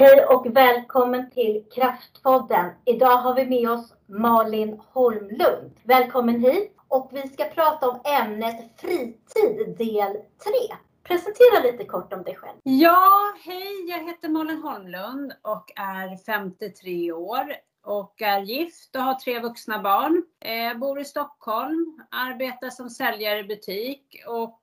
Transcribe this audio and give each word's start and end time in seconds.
Hej 0.00 0.24
och 0.24 0.46
välkommen 0.56 1.30
till 1.30 1.64
Kraftpodden. 1.74 2.70
Idag 2.84 3.16
har 3.16 3.34
vi 3.34 3.46
med 3.46 3.70
oss 3.70 3.94
Malin 4.06 4.80
Holmlund. 4.88 5.72
Välkommen 5.82 6.40
hit 6.40 6.76
och 6.88 7.10
vi 7.12 7.28
ska 7.28 7.44
prata 7.44 7.88
om 7.88 8.00
ämnet 8.04 8.80
fritid 8.80 9.76
del 9.78 10.12
3. 10.12 10.22
Presentera 11.02 11.62
lite 11.62 11.84
kort 11.84 12.12
om 12.12 12.22
dig 12.22 12.36
själv. 12.36 12.58
Ja, 12.62 13.34
hej, 13.44 13.88
jag 13.88 13.98
heter 14.06 14.28
Malin 14.28 14.62
Holmlund 14.62 15.32
och 15.42 15.72
är 15.76 16.16
53 16.24 17.12
år 17.12 17.54
och 17.84 18.22
är 18.22 18.40
gift 18.40 18.96
och 18.96 19.02
har 19.02 19.14
tre 19.14 19.40
vuxna 19.40 19.82
barn. 19.82 20.22
Jag 20.38 20.78
bor 20.78 21.00
i 21.00 21.04
Stockholm, 21.04 22.02
arbetar 22.10 22.70
som 22.70 22.90
säljare 22.90 23.38
i 23.38 23.44
butik 23.44 24.22
och 24.26 24.59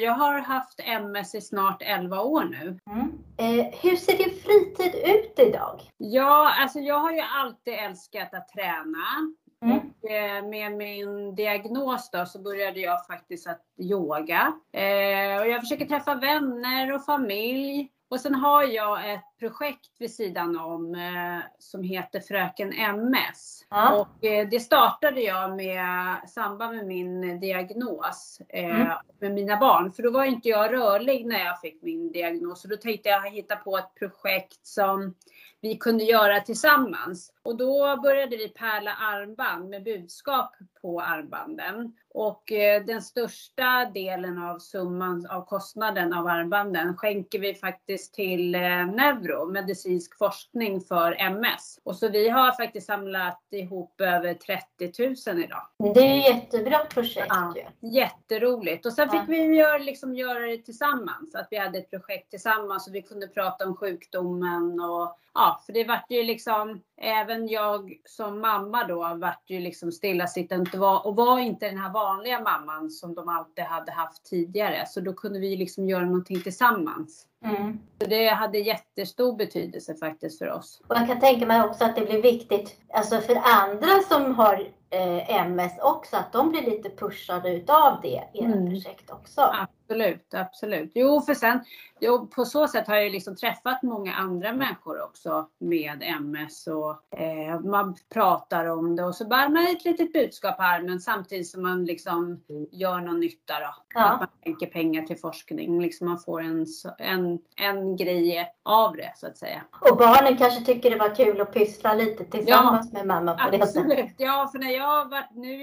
jag 0.00 0.12
har 0.12 0.38
haft 0.38 0.80
MS 0.80 1.34
i 1.34 1.40
snart 1.40 1.82
11 1.82 2.20
år 2.20 2.44
nu. 2.44 2.78
Mm. 2.90 3.12
Eh, 3.36 3.66
hur 3.82 3.96
ser 3.96 4.16
din 4.16 4.34
fritid 4.42 4.94
ut 5.04 5.48
idag? 5.48 5.80
Ja, 5.96 6.54
alltså 6.58 6.78
jag 6.78 6.98
har 6.98 7.12
ju 7.12 7.20
alltid 7.20 7.74
älskat 7.74 8.34
att 8.34 8.48
träna. 8.48 9.34
Mm. 9.64 9.78
Och 9.78 10.10
eh, 10.10 10.44
med 10.48 10.72
min 10.72 11.34
diagnos 11.34 12.10
då 12.10 12.26
så 12.26 12.38
började 12.38 12.80
jag 12.80 13.06
faktiskt 13.06 13.46
att 13.46 13.60
yoga. 13.78 14.52
Eh, 14.72 15.40
och 15.40 15.48
jag 15.48 15.60
försöker 15.60 15.86
träffa 15.86 16.14
vänner 16.14 16.92
och 16.92 17.04
familj. 17.04 17.88
Och 18.12 18.20
sen 18.20 18.34
har 18.34 18.62
jag 18.62 19.12
ett 19.12 19.24
projekt 19.38 19.90
vid 19.98 20.14
sidan 20.14 20.58
om 20.58 20.94
eh, 20.94 21.44
som 21.58 21.82
heter 21.82 22.20
Fröken 22.20 22.72
MS. 22.72 23.66
Ja. 23.70 24.00
Och 24.00 24.24
eh, 24.24 24.48
det 24.48 24.60
startade 24.60 25.20
jag 25.20 25.56
med 25.56 25.84
samband 26.28 26.76
med 26.76 26.86
min 26.86 27.40
diagnos 27.40 28.40
eh, 28.48 28.80
Mm. 28.80 28.88
med 29.20 29.32
mina 29.32 29.56
barn. 29.56 29.92
För 29.92 30.02
då 30.02 30.10
var 30.10 30.24
inte 30.24 30.48
jag 30.48 30.72
rörlig 30.72 31.26
när 31.26 31.44
jag 31.44 31.60
fick 31.60 31.82
min 31.82 32.12
diagnos. 32.12 32.64
Och 32.64 32.70
då 32.70 32.76
tänkte 32.76 33.08
jag 33.08 33.30
hitta 33.30 33.56
på 33.56 33.78
ett 33.78 33.94
projekt 33.98 34.66
som 34.66 35.14
vi 35.60 35.76
kunde 35.76 36.04
göra 36.04 36.40
tillsammans. 36.40 37.32
Och 37.44 37.56
då 37.56 37.96
började 38.02 38.36
vi 38.36 38.48
pärla 38.48 38.90
armband 38.94 39.68
med 39.68 39.84
budskap 39.84 40.54
på 40.82 41.00
armbanden. 41.00 41.92
Och 42.14 42.52
eh, 42.52 42.84
den 42.84 43.02
största 43.02 43.90
delen 43.94 44.38
av 44.38 44.58
summan 44.58 45.26
av 45.30 45.44
kostnaden 45.44 46.12
av 46.12 46.26
armbanden 46.26 46.96
skänker 46.96 47.38
vi 47.38 47.54
faktiskt 47.54 48.14
till 48.14 48.54
eh, 48.54 48.60
Neuro, 48.86 49.50
medicinsk 49.52 50.18
forskning 50.18 50.80
för 50.80 51.12
MS. 51.18 51.78
Och 51.84 51.96
så 51.96 52.08
vi 52.08 52.28
har 52.28 52.52
faktiskt 52.52 52.86
samlat 52.86 53.40
ihop 53.50 54.00
över 54.00 54.34
30 54.34 55.28
000 55.30 55.44
idag. 55.44 55.62
Det 55.94 56.00
är 56.00 56.14
ju 56.14 56.20
ett 56.20 56.26
jättebra 56.26 56.78
projekt 56.78 57.26
Ja. 57.28 57.54
ju. 57.56 57.88
Jätteroligt. 57.88 58.86
Och 58.86 58.92
sen 58.92 59.08
Ja. 59.12 59.20
fick 59.20 59.28
vi 59.28 59.56
göra, 59.56 59.78
liksom, 59.78 60.14
göra 60.14 60.38
det 60.46 60.58
tillsammans. 60.58 61.34
Att 61.34 61.48
vi 61.50 61.56
hade 61.58 61.78
ett 61.78 61.90
projekt 61.90 62.30
tillsammans 62.30 62.88
och 62.88 62.94
vi 62.94 63.02
kunde 63.02 63.26
prata 63.28 63.66
om 63.66 63.76
sjukdomen. 63.76 64.80
Och, 64.80 65.16
ja, 65.34 65.62
för 65.66 65.72
det 65.72 65.84
vart 65.84 66.10
ju 66.10 66.22
liksom, 66.22 66.82
även 67.02 67.48
jag 67.48 67.96
som 68.04 68.40
mamma 68.40 68.84
då 68.84 69.14
vart 69.20 69.50
ju 69.50 69.60
liksom 69.60 69.92
stillasittande 69.92 70.70
och 70.72 70.78
var, 70.78 71.06
och 71.06 71.16
var 71.16 71.38
inte 71.38 71.68
den 71.68 71.78
här 71.78 71.92
vanliga 71.92 72.40
mamman 72.40 72.90
som 72.90 73.14
de 73.14 73.28
alltid 73.28 73.64
hade 73.64 73.92
haft 73.92 74.24
tidigare. 74.24 74.86
Så 74.86 75.00
då 75.00 75.12
kunde 75.12 75.38
vi 75.38 75.56
liksom 75.56 75.88
göra 75.88 76.04
någonting 76.04 76.40
tillsammans. 76.40 77.26
Mm. 77.44 77.78
Så 78.00 78.08
det 78.08 78.28
hade 78.28 78.58
jättestor 78.58 79.36
betydelse 79.36 79.94
faktiskt 79.94 80.38
för 80.38 80.50
oss. 80.50 80.80
Och 80.88 80.96
jag 80.96 81.06
kan 81.06 81.20
tänka 81.20 81.46
mig 81.46 81.62
också 81.62 81.84
att 81.84 81.96
det 81.96 82.06
blir 82.06 82.22
viktigt 82.22 82.76
alltså 82.94 83.20
för 83.20 83.36
andra 83.44 83.88
som 84.08 84.34
har 84.34 84.68
eh, 84.90 85.36
MS 85.36 85.72
också, 85.80 86.16
att 86.16 86.32
de 86.32 86.50
blir 86.50 86.62
lite 86.62 86.90
pushade 86.90 87.50
utav 87.54 87.98
det 88.02 88.22
i 88.34 88.38
era 88.38 88.52
Mm. 88.52 88.70
projekt 88.70 89.10
också. 89.10 89.40
Absolut, 89.88 90.34
absolut. 90.34 90.92
Jo, 90.94 91.20
för 91.20 91.34
sen 91.34 91.60
jo, 92.00 92.26
på 92.26 92.44
så 92.44 92.68
sätt 92.68 92.86
har 92.86 92.96
jag 92.96 93.12
liksom 93.12 93.36
träffat 93.36 93.82
många 93.82 94.14
andra 94.14 94.52
människor 94.52 95.02
också 95.02 95.48
med 95.58 96.02
MS 96.02 96.66
och 96.66 97.20
eh, 97.20 97.60
man 97.60 97.96
pratar 98.12 98.66
om 98.66 98.96
det 98.96 99.04
och 99.04 99.14
så 99.14 99.24
bär 99.24 99.48
man 99.48 99.66
ett 99.66 99.84
litet 99.84 100.12
budskap 100.12 100.56
på 100.56 100.62
armen 100.62 101.00
samtidigt 101.00 101.48
som 101.48 101.62
man 101.62 101.84
liksom 101.84 102.40
gör 102.70 103.00
någon 103.00 103.20
nytta 103.20 103.60
då. 103.60 103.74
Ja. 103.94 104.04
Att 104.04 104.20
man 104.20 104.28
skänker 104.44 104.66
pengar 104.66 105.02
till 105.02 105.18
forskning. 105.18 105.82
Liksom 105.82 106.08
man 106.08 106.18
får 106.18 106.40
en, 106.40 106.66
en, 106.98 107.38
en 107.56 107.96
grej 107.96 108.52
av 108.62 108.96
det 108.96 109.12
så 109.16 109.26
att 109.26 109.38
säga. 109.38 109.62
Och 109.90 109.96
barnen 109.96 110.36
kanske 110.36 110.64
tycker 110.64 110.90
det 110.90 110.96
var 110.96 111.14
kul 111.14 111.40
att 111.40 111.52
pyssla 111.52 111.94
lite 111.94 112.24
tillsammans 112.24 112.92
med 112.92 113.06
mamma 113.06 113.34
på 113.34 113.56
det 113.56 113.66
sättet. 113.66 114.14
Ja, 114.16 114.48
för 114.52 114.58
när 114.58 114.70
jag 114.70 115.10
var, 115.10 115.26
nu, 115.34 115.56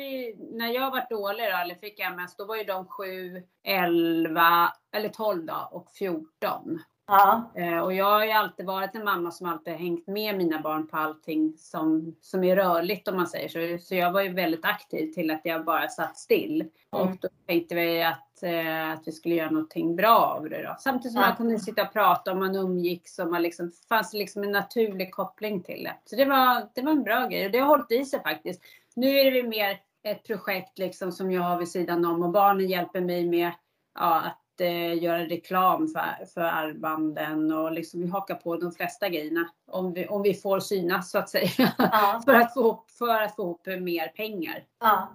när 0.58 0.68
jag 0.68 0.91
var 0.91 1.06
dålig 1.09 1.46
då, 1.52 1.58
eller 1.58 1.75
fick 1.75 2.00
MS, 2.00 2.35
då 2.35 2.46
var 2.46 2.56
ju 2.56 2.63
de 2.63 2.85
7, 2.85 3.44
11, 3.64 4.74
eller 4.96 5.09
12 5.09 5.46
då, 5.46 5.68
och 5.72 5.92
14. 5.92 6.80
Ja. 7.08 7.52
Eh, 7.56 7.80
Och 7.80 7.94
jag 7.94 8.06
har 8.06 8.25
ju 8.25 8.31
alltid 8.31 8.66
varit 8.66 8.96
en 8.96 9.03
mamma 9.03 9.31
som 9.31 9.50
alltid 9.50 9.74
hängt 9.74 10.08
med 10.08 10.38
mina 10.38 10.59
barn 10.62 10.88
på 10.88 10.97
allting 10.97 11.53
som, 11.58 12.16
som 12.22 12.44
är 12.44 12.56
rörligt 12.56 13.08
om 13.08 13.16
man 13.16 13.28
säger 13.28 13.78
så. 13.78 13.84
Så 13.84 13.96
jag 13.96 14.12
var 14.12 14.22
ju 14.22 14.34
väldigt 14.34 14.66
aktiv 14.66 15.12
till 15.14 15.31
att 15.31 15.42
jag 15.44 15.66
bara 15.66 15.88
satt 15.88 16.18
still. 16.18 16.62
Mm. 16.62 16.72
Och 16.92 17.18
då 17.22 17.28
tänkte 17.47 17.75
vi 17.75 18.03
att, 18.03 18.44
eh, 18.44 18.92
att 18.92 19.08
vi 19.08 19.12
skulle 19.12 19.36
göra 19.36 19.50
någonting 19.50 19.96
bra 19.96 20.18
av 20.38 20.50
det 20.50 20.64
då. 20.64 20.76
Samtidigt 20.80 21.12
som 21.14 21.22
Ja. 21.22 21.28
man 21.28 21.38
kunde 21.38 21.59
sitta 21.59 21.81
och 21.81 21.94
prata 21.94 22.31
och 22.31 22.38
man 22.38 22.56
umgicks 22.56 23.20
och 23.20 23.28
man 23.28 23.41
liksom, 23.41 23.72
fanns 23.90 24.14
liksom 24.14 24.44
en 24.44 24.52
naturlig 24.52 25.12
koppling 25.14 25.64
till 25.64 25.84
det. 25.84 25.96
Så 26.06 26.16
det 26.16 26.26
var, 26.26 26.70
det 26.76 26.81
var 26.81 26.91
en 26.91 27.03
bra 27.03 27.28
grej 27.28 27.46
och 27.46 27.52
det 27.52 27.59
har 27.59 27.68
hållit 27.68 27.91
i 27.91 28.06
sig 28.06 28.24
faktiskt. 28.24 28.62
Nu 28.96 29.08
är 29.20 29.31
det 29.31 29.44
mer 29.44 29.78
ett 30.03 30.23
projekt 30.23 30.77
liksom 30.77 31.11
som 31.11 31.31
jag 31.31 31.41
har 31.41 31.57
vid 31.57 31.71
sidan 31.71 32.05
om 32.05 32.23
och 32.23 32.31
barnen 32.31 32.67
hjälper 32.67 33.01
mig 33.01 33.29
med 33.29 33.51
ja, 33.99 34.21
att 34.21 34.61
eh, 34.61 35.03
göra 35.03 35.25
reklam 35.25 35.87
för, 35.87 36.25
för 36.25 36.41
armbanden 36.41 37.51
och 37.51 37.71
liksom 37.71 38.01
vi 38.01 38.07
hakar 38.07 38.35
på 38.35 38.57
de 38.57 38.71
flesta 38.71 39.09
grejerna 39.09 39.49
om 39.71 39.93
vi, 39.93 40.07
om 40.07 40.21
vi 40.21 40.33
får 40.33 40.59
synas 40.59 41.11
så 41.11 41.17
att 41.17 41.29
säga. 41.29 41.73
Ja. 41.77 42.21
för, 42.25 42.33
att 42.33 42.53
få, 42.53 42.59
ihop- 42.59 42.91
för 42.97 43.21
att 43.21 43.35
få 43.35 43.41
ihop 43.41 43.67
mer 43.67 44.07
pengar. 44.07 44.63
ja. 44.79 45.09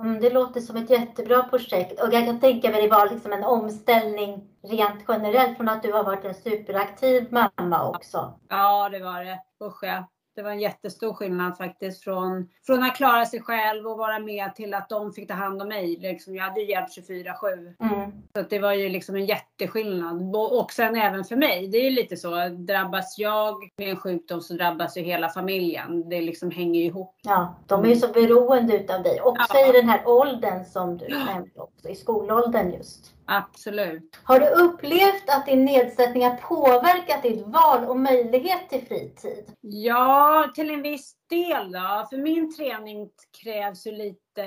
Mm, 0.00 0.20
det 0.20 0.30
låter 0.30 0.60
som 0.60 0.76
ett 0.76 0.90
jättebra 0.90 1.42
projekt 1.42 2.00
och 2.00 2.14
jag 2.14 2.24
kan 2.24 2.40
tänka 2.40 2.70
mig 2.70 2.82
det 2.82 2.88
var 2.88 3.10
liksom 3.10 3.32
en 3.32 3.44
omställning 3.44 4.48
rent 4.62 5.04
generellt 5.08 5.56
från 5.56 5.68
att 5.68 5.82
du 5.82 5.92
har 5.92 6.04
varit 6.04 6.24
en 6.24 6.34
superaktiv 6.34 7.32
mamma 7.32 7.88
också. 7.88 8.38
Ja, 8.48 8.88
det 8.88 8.98
var 8.98 9.24
det. 9.24 9.40
Usch 9.64 9.84
ja. 9.84 10.04
Det 10.36 10.42
var 10.42 10.50
en 10.50 10.60
jättestor 10.60 11.14
skillnad 11.14 11.56
faktiskt 11.56 12.04
från, 12.04 12.48
från 12.66 12.82
att 12.82 12.96
klara 12.96 13.26
sig 13.26 13.40
själv 13.40 13.86
och 13.86 13.98
vara 13.98 14.18
med 14.18 14.54
till 14.54 14.74
att 14.74 14.88
de 14.88 15.12
fick 15.12 15.28
ta 15.28 15.34
hand 15.34 15.62
om 15.62 15.68
mig. 15.68 15.96
Liksom, 15.96 16.34
jag 16.34 16.44
hade 16.44 16.60
ju 16.60 16.70
hjälp 16.70 16.88
24-7. 16.88 17.74
Mm. 17.80 18.10
Så 18.36 18.42
det 18.50 18.58
var 18.58 18.72
ju 18.72 18.88
liksom 18.88 19.14
en 19.14 19.26
jätteskillnad. 19.26 20.36
Och 20.36 20.60
och 20.60 20.72
sen 20.72 20.96
även 20.96 21.24
för 21.24 21.36
mig. 21.36 21.68
Det 21.68 21.78
är 21.78 21.84
ju 21.84 21.90
lite 21.90 22.16
så. 22.16 22.48
Drabbas 22.48 23.18
jag 23.18 23.54
med 23.78 23.90
en 23.90 23.96
sjukdom 23.96 24.40
så 24.40 24.54
drabbas 24.54 24.96
ju 24.96 25.02
hela 25.02 25.28
familjen. 25.28 26.08
Det 26.08 26.20
liksom 26.20 26.50
hänger 26.50 26.80
ju 26.80 26.86
ihop. 26.86 27.16
Ja, 27.22 27.54
de 27.66 27.84
är 27.84 27.88
ju 27.88 27.96
så 27.96 28.08
beroende 28.08 28.76
utav 28.76 29.02
dig. 29.02 29.20
Också 29.20 29.54
Ja. 29.54 29.68
i 29.68 29.72
den 29.72 29.88
här 29.88 30.08
åldern 30.08 30.64
som 30.64 30.98
du 30.98 31.08
nämnde 31.08 31.50
också, 31.60 31.88
i 31.88 31.94
skolåldern 31.94 32.72
just. 32.72 33.13
Absolut. 33.26 34.18
Har 34.24 34.40
du 34.40 34.46
upplevt 34.46 35.24
att 35.28 35.46
din 35.46 35.64
nedsättning 35.64 36.24
har 36.24 36.36
påverkat 36.36 37.22
ditt 37.22 37.46
val 37.46 37.84
och 37.84 38.00
möjlighet 38.00 38.68
till 38.68 38.86
fritid? 38.86 39.44
Ja, 39.60 40.52
till 40.54 40.70
en 40.70 40.82
viss 40.82 41.14
del 41.30 41.72
då. 41.72 42.06
För 42.10 42.16
min 42.16 42.56
träning 42.56 43.08
krävs 43.42 43.86
ju 43.86 43.92
lite 43.92 44.44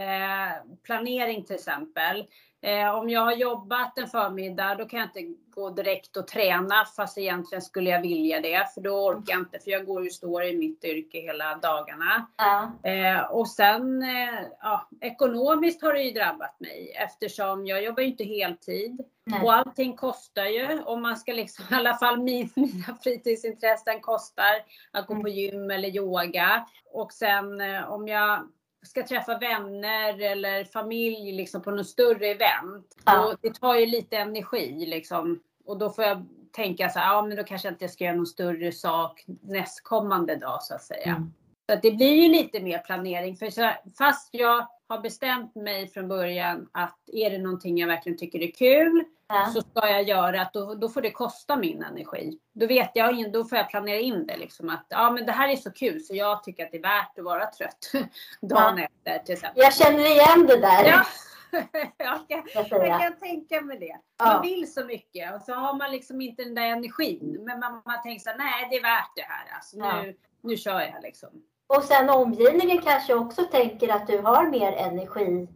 planering 0.83 1.45
till 1.45 1.55
exempel. 1.55 2.25
Eh, 2.61 2.95
om 2.95 3.09
jag 3.09 3.21
har 3.21 3.33
jobbat 3.33 3.97
en 3.97 4.07
förmiddag 4.07 4.75
då 4.75 4.85
kan 4.85 4.99
jag 4.99 5.07
inte 5.07 5.35
gå 5.49 5.69
direkt 5.69 6.17
och 6.17 6.27
träna 6.27 6.85
fast 6.95 7.17
egentligen 7.17 7.61
skulle 7.61 7.89
jag 7.89 8.01
vilja 8.01 8.41
det. 8.41 8.73
För 8.73 8.81
då 8.81 9.05
orkar 9.07 9.33
jag 9.33 9.39
inte 9.41 9.59
för 9.59 9.71
jag 9.71 9.85
går 9.85 10.01
och 10.05 10.11
står 10.11 10.43
i 10.43 10.57
mitt 10.57 10.83
yrke 10.83 11.19
hela 11.21 11.55
dagarna. 11.55 12.27
Ja. 12.37 12.71
Eh, 12.89 13.21
och 13.31 13.47
sen 13.47 14.01
eh, 14.03 14.39
ja, 14.61 14.89
ekonomiskt 15.01 15.81
har 15.81 15.93
det 15.93 16.01
ju 16.01 16.11
drabbat 16.11 16.59
mig 16.59 16.95
eftersom 17.03 17.65
jag 17.67 17.83
jobbar 17.83 18.01
ju 18.03 18.09
inte 18.09 18.23
heltid. 18.23 19.01
Nej. 19.25 19.41
Och 19.43 19.53
allting 19.53 19.95
kostar 19.95 20.45
ju. 20.45 20.81
Om 20.83 21.01
man 21.01 21.17
ska 21.17 21.33
liksom, 21.33 21.65
i 21.71 21.75
alla 21.75 21.93
fall 21.97 22.17
min, 22.19 22.49
mina 22.55 22.97
fritidsintressen 23.03 24.01
kostar 24.01 24.53
att 24.91 25.07
gå 25.07 25.13
Mm. 25.13 25.23
på 25.23 25.29
gym 25.29 25.71
eller 25.71 25.89
yoga. 25.89 26.65
Och 26.93 27.13
sen 27.13 27.61
eh, 27.61 27.91
om 27.91 28.07
jag 28.07 28.47
ska 28.85 29.07
träffa 29.07 29.37
vänner 29.37 30.21
eller 30.21 30.63
familj 30.63 31.31
liksom 31.31 31.61
på 31.61 31.71
något 31.71 31.87
större 31.87 32.27
event. 32.27 32.97
Ja. 33.05 33.25
Och 33.25 33.39
det 33.41 33.53
tar 33.53 33.75
ju 33.75 33.85
lite 33.85 34.17
energi 34.17 34.85
liksom. 34.87 35.39
Och 35.65 35.77
då 35.77 35.89
får 35.89 36.03
jag 36.03 36.25
tänka 36.51 36.89
så 36.89 36.99
här, 36.99 37.13
ja 37.13 37.21
men 37.21 37.37
då 37.37 37.43
kanske 37.43 37.67
jag 37.67 37.73
inte 37.73 37.87
ska 37.87 38.03
göra 38.03 38.15
någon 38.15 38.27
större 38.27 38.71
sak 38.71 39.25
nästkommande 39.41 40.35
dag 40.35 40.63
så 40.63 40.75
att 40.75 40.83
säga. 40.83 41.15
Mm. 41.15 41.33
Så 41.69 41.73
att 41.73 41.81
det 41.81 41.91
blir 41.91 42.13
ju 42.13 42.29
lite 42.29 42.59
mer 42.59 42.79
planering. 42.79 43.35
För 43.35 43.49
så, 43.49 43.71
fast 43.97 44.29
jag 44.31 44.67
har 44.87 44.99
bestämt 44.99 45.55
mig 45.55 45.87
från 45.87 46.07
början 46.07 46.69
att 46.71 46.99
är 47.13 47.29
det 47.29 47.37
någonting 47.37 47.77
jag 47.77 47.87
verkligen 47.87 48.17
tycker 48.17 48.43
är 48.43 48.51
kul 48.51 49.03
Ja. 49.29 49.45
så 49.53 49.61
ska 49.61 49.89
jag 49.89 50.03
göra 50.03 50.41
att 50.41 50.53
då, 50.53 50.75
då 50.75 50.89
får 50.89 51.01
det 51.01 51.11
kosta 51.11 51.55
min 51.55 51.83
energi. 51.83 52.39
Då 52.53 52.67
vet 52.67 52.91
jag, 52.93 53.31
då 53.31 53.45
får 53.45 53.57
jag 53.57 53.69
planera 53.69 53.99
in 53.99 54.27
det 54.27 54.37
liksom 54.37 54.69
att 54.69 54.85
ja 54.89 55.11
men 55.11 55.25
det 55.25 55.31
här 55.31 55.49
är 55.49 55.55
så 55.55 55.71
kul 55.71 55.99
så 56.01 56.15
jag 56.15 56.43
tycker 56.43 56.65
att 56.65 56.71
det 56.71 56.77
är 56.77 56.81
värt 56.81 57.19
att 57.19 57.25
vara 57.25 57.45
trött 57.45 57.91
dagen 58.41 58.77
efter 58.77 59.19
till 59.25 59.33
exempel. 59.33 59.63
Jag 59.63 59.73
känner 59.73 60.05
igen 60.05 60.47
det 60.47 60.57
där. 60.57 60.85
Ja, 60.87 61.05
jag, 61.97 62.27
kan, 62.27 62.43
jag 62.69 63.01
kan 63.01 63.17
tänka 63.19 63.61
mig 63.61 63.79
det. 63.79 63.97
Ja. 64.17 64.25
Man 64.25 64.41
vill 64.41 64.73
så 64.73 64.85
mycket 64.85 65.35
och 65.35 65.41
så 65.41 65.53
har 65.53 65.73
man 65.73 65.91
liksom 65.91 66.21
inte 66.21 66.43
den 66.43 66.55
där 66.55 66.67
energin. 66.67 67.43
Men 67.45 67.59
man, 67.59 67.81
man 67.85 68.01
tänker 68.03 68.19
så 68.23 68.29
här, 68.29 68.37
nej 68.37 68.67
det 68.69 68.75
är 68.77 68.83
värt 68.83 69.11
det 69.15 69.21
här. 69.29 69.55
Alltså, 69.55 69.77
Ja. 69.77 70.01
nu, 70.01 70.15
nu 70.41 70.57
kör 70.57 70.79
jag 70.81 71.01
liksom. 71.03 71.29
Och 71.67 71.83
sen 71.83 72.09
omgivningen 72.09 72.81
kanske 72.81 73.13
också 73.13 73.43
tänker 73.43 73.89
att 73.95 74.07
du 74.07 74.17
har 74.21 74.47
mer 74.47 74.71
energi 74.71 75.47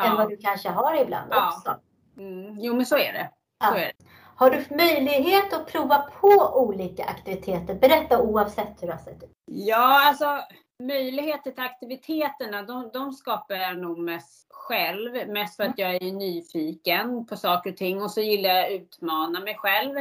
än 0.00 0.16
vad 0.16 0.28
du 0.28 0.36
kanske 0.36 0.68
har 0.68 1.02
ibland 1.02 1.28
Ja. 1.30 1.48
också. 1.56 1.80
Mm, 2.16 2.60
jo 2.60 2.74
men 2.74 2.86
så 2.86 2.96
är 2.96 3.12
det. 3.12 3.30
Ja. 3.60 3.66
Så 3.66 3.74
är 3.74 3.80
det. 3.80 3.92
Har 4.36 4.50
du 4.50 4.76
möjlighet 4.76 5.52
att 5.52 5.66
prova 5.66 5.98
på 6.20 6.52
olika 6.54 7.04
aktiviteter? 7.04 7.74
Berätta 7.74 8.22
oavsett 8.22 8.82
hur 8.82 8.86
det 8.86 8.92
har 8.92 9.00
sett 9.00 9.22
ut. 9.22 9.30
Ja, 9.44 10.08
alltså 10.08 10.40
möjligheter 10.82 11.50
till 11.50 11.64
aktiviteterna, 11.64 12.62
de, 12.62 12.90
de 12.92 13.12
skapar 13.12 13.54
jag 13.54 13.78
nog 13.78 13.98
mest 13.98 14.46
själv. 14.50 15.28
Mest 15.28 15.56
för 15.56 15.64
att 15.64 15.78
jag 15.78 15.94
är 15.94 16.12
nyfiken 16.12 17.26
på 17.26 17.36
saker 17.36 17.70
och 17.70 17.76
ting 17.76 18.02
och 18.02 18.10
så 18.10 18.20
gillar 18.20 18.50
jag 18.50 18.64
att 18.64 18.72
utmana 18.72 19.40
mig 19.40 19.54
själv. 19.54 19.96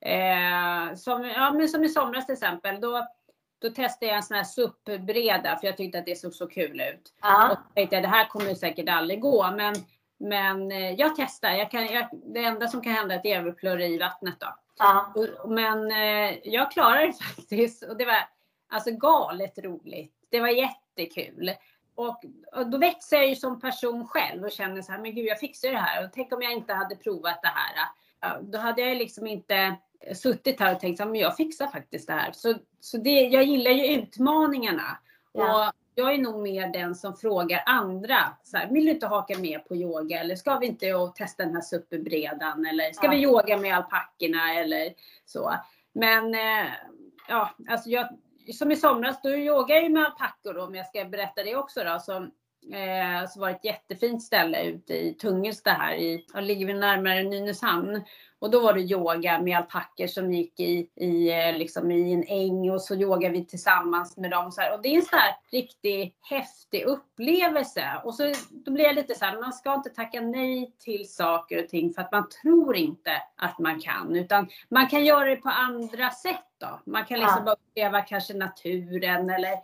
Eh, 0.00 0.96
som, 0.96 1.24
ja, 1.24 1.52
men 1.52 1.68
som 1.68 1.84
i 1.84 1.88
somras 1.88 2.26
till 2.26 2.32
exempel, 2.32 2.80
då, 2.80 3.06
då 3.62 3.70
testade 3.70 4.06
jag 4.06 4.16
en 4.16 4.22
sån 4.22 4.36
här 4.36 4.44
SUP-breda 4.44 5.58
för 5.58 5.66
jag 5.66 5.76
tyckte 5.76 5.98
att 5.98 6.06
det 6.06 6.18
såg 6.18 6.32
så 6.34 6.46
kul 6.46 6.80
ut. 6.80 7.12
Och 7.20 7.28
Ja, 7.28 7.56
tänkte 7.74 7.96
jag 7.96 8.04
det 8.04 8.08
här 8.08 8.28
kommer 8.28 8.54
säkert 8.54 8.88
aldrig 8.88 9.20
gå, 9.20 9.50
men, 9.50 9.74
men 10.20 10.72
eh, 10.72 10.92
jag 10.92 11.16
testar. 11.16 11.50
Jag 11.50 11.70
kan, 11.70 11.86
jag, 11.86 12.08
det 12.12 12.44
enda 12.44 12.68
som 12.68 12.80
kan 12.80 12.92
hända 12.92 13.14
är 13.14 13.18
att 13.18 13.24
jag 13.24 13.38
överplöjer 13.38 13.88
i 13.88 13.98
vattnet 13.98 14.34
då. 14.40 14.46
ja, 14.78 15.12
Och- 15.14 15.50
Men 15.50 15.90
eh, 15.92 16.38
jag 16.48 16.70
klarade 16.70 17.06
det 17.06 17.12
faktiskt 17.36 17.82
och 17.82 17.96
det 17.96 18.04
var 18.04 18.28
alltså 18.68 18.90
galet 18.90 19.58
roligt. 19.58 20.14
Det 20.30 20.40
var 20.40 20.48
jättekul. 20.48 21.50
Och, 21.94 22.24
och 22.52 22.70
då 22.70 22.78
växer 22.78 23.16
jag 23.16 23.28
ju 23.28 23.36
som 23.36 23.60
person 23.60 24.06
själv 24.08 24.44
och 24.44 24.52
känner 24.52 24.82
så 24.82 24.92
här, 24.92 24.98
men 24.98 25.14
gud 25.14 25.26
jag 25.26 25.38
fixar 25.40 25.68
det 25.70 25.78
här. 25.78 26.04
Och 26.04 26.10
tänk 26.14 26.32
om 26.32 26.42
jag 26.42 26.52
inte 26.52 26.74
hade 26.74 26.96
provat 26.96 27.42
det 27.42 27.48
här. 27.48 27.72
Ja, 28.20 28.38
då 28.42 28.58
hade 28.58 28.82
jag 28.82 28.96
liksom 28.96 29.26
inte 29.26 29.76
suttit 30.14 30.60
här 30.60 30.74
och 30.74 30.80
tänkt 30.80 30.96
så 30.96 31.02
här, 31.04 31.10
men 31.10 31.20
jag 31.20 31.36
fixar 31.36 31.66
faktiskt 31.66 32.06
det 32.06 32.12
här. 32.12 32.32
Så, 32.32 32.54
så 32.80 32.96
det, 32.96 33.10
jag 33.10 33.44
gillar 33.44 33.70
ju 33.70 33.86
utmaningarna. 33.94 34.98
Ja. 35.32 35.66
Och 35.68 35.72
jag 36.00 36.14
är 36.14 36.18
nog 36.18 36.42
mer 36.42 36.68
den 36.72 36.94
som 36.94 37.16
frågar 37.16 37.62
andra. 37.66 38.18
Så 38.42 38.56
här, 38.56 38.68
vill 38.70 38.84
du 38.84 38.90
inte 38.90 39.06
haka 39.06 39.38
med 39.38 39.68
på 39.68 39.76
yoga? 39.76 40.20
Eller 40.20 40.36
ska 40.36 40.58
vi 40.58 40.66
inte 40.66 40.94
och 40.94 41.14
testa 41.14 41.44
den 41.44 41.54
här 41.54 41.62
superbredan? 41.62 42.66
Eller 42.66 42.92
ska 42.92 43.06
Ja. 43.06 43.10
vi 43.10 43.22
yoga 43.22 43.56
med 43.56 43.76
alpackorna? 43.76 44.54
Eller 44.54 44.92
så. 45.24 45.54
Men 45.92 46.34
eh, 46.34 46.66
ja, 47.28 47.50
alltså 47.68 47.88
jag, 47.88 48.08
som 48.54 48.70
i 48.70 48.76
somras, 48.76 49.22
då 49.22 49.30
yogar 49.30 49.74
jag 49.74 49.84
ju 49.84 49.88
med 49.90 50.04
alpackor 50.04 50.58
om 50.58 50.74
jag 50.74 50.86
ska 50.86 51.04
berätta 51.04 51.42
det 51.44 51.56
också 51.56 51.84
då. 51.84 51.98
Så, 51.98 52.26
eh, 52.72 53.28
så 53.28 53.40
var 53.40 53.48
det 53.48 53.54
ett 53.54 53.64
jättefint 53.64 54.22
ställe 54.22 54.64
ute 54.64 54.94
i 54.94 55.14
Tungelsta 55.14 55.70
här. 55.70 55.94
I, 55.94 56.26
ja, 56.34 56.40
ligger 56.40 56.66
vi 56.66 56.74
närmare 56.74 57.22
Nynäshamn. 57.22 58.02
Och 58.38 58.50
då 58.50 58.60
var 58.60 58.72
det 58.74 58.80
yoga 58.80 59.40
med 59.40 59.56
alpackor 59.56 60.06
som 60.06 60.32
gick 60.32 60.60
i, 60.60 60.90
i, 60.96 61.30
eh, 61.32 61.58
liksom 61.58 61.90
i 61.90 62.12
en 62.12 62.24
äng 62.28 62.70
och 62.70 62.82
så 62.82 62.94
yogade 62.94 63.32
vi 63.34 63.44
tillsammans 63.44 64.16
med 64.16 64.30
dem. 64.30 64.52
Så 64.52 64.60
här. 64.60 64.74
Och 64.74 64.82
det 64.82 64.88
är 64.88 64.96
en 64.96 65.02
sån 65.02 65.18
här 65.18 65.34
riktigt 65.52 66.16
häftig 66.20 66.84
upplevelse. 66.84 67.84
Och 68.04 68.14
så 68.14 68.32
då 68.50 68.70
blir 68.70 68.84
jag 68.84 68.94
lite 68.94 69.14
så 69.14 69.24
här, 69.24 69.40
man 69.40 69.52
ska 69.52 69.74
inte 69.74 69.90
tacka 69.90 70.20
nej 70.20 70.74
till 70.78 71.12
saker 71.12 71.62
och 71.62 71.68
ting 71.68 71.92
för 71.92 72.02
att 72.02 72.12
man 72.12 72.28
tror 72.42 72.76
inte 72.76 73.10
att 73.36 73.58
man 73.58 73.80
kan. 73.80 74.16
Utan 74.16 74.48
man 74.68 74.86
kan 74.88 75.04
göra 75.04 75.24
det 75.30 75.36
på 75.36 75.48
andra 75.48 76.10
sätt 76.10 76.46
då. 76.58 76.80
Man 76.86 77.04
kan 77.04 77.18
liksom 77.18 77.38
Ja. 77.38 77.44
bara 77.44 77.54
uppleva 77.54 78.00
kanske 78.00 78.34
naturen 78.34 79.30
eller 79.30 79.54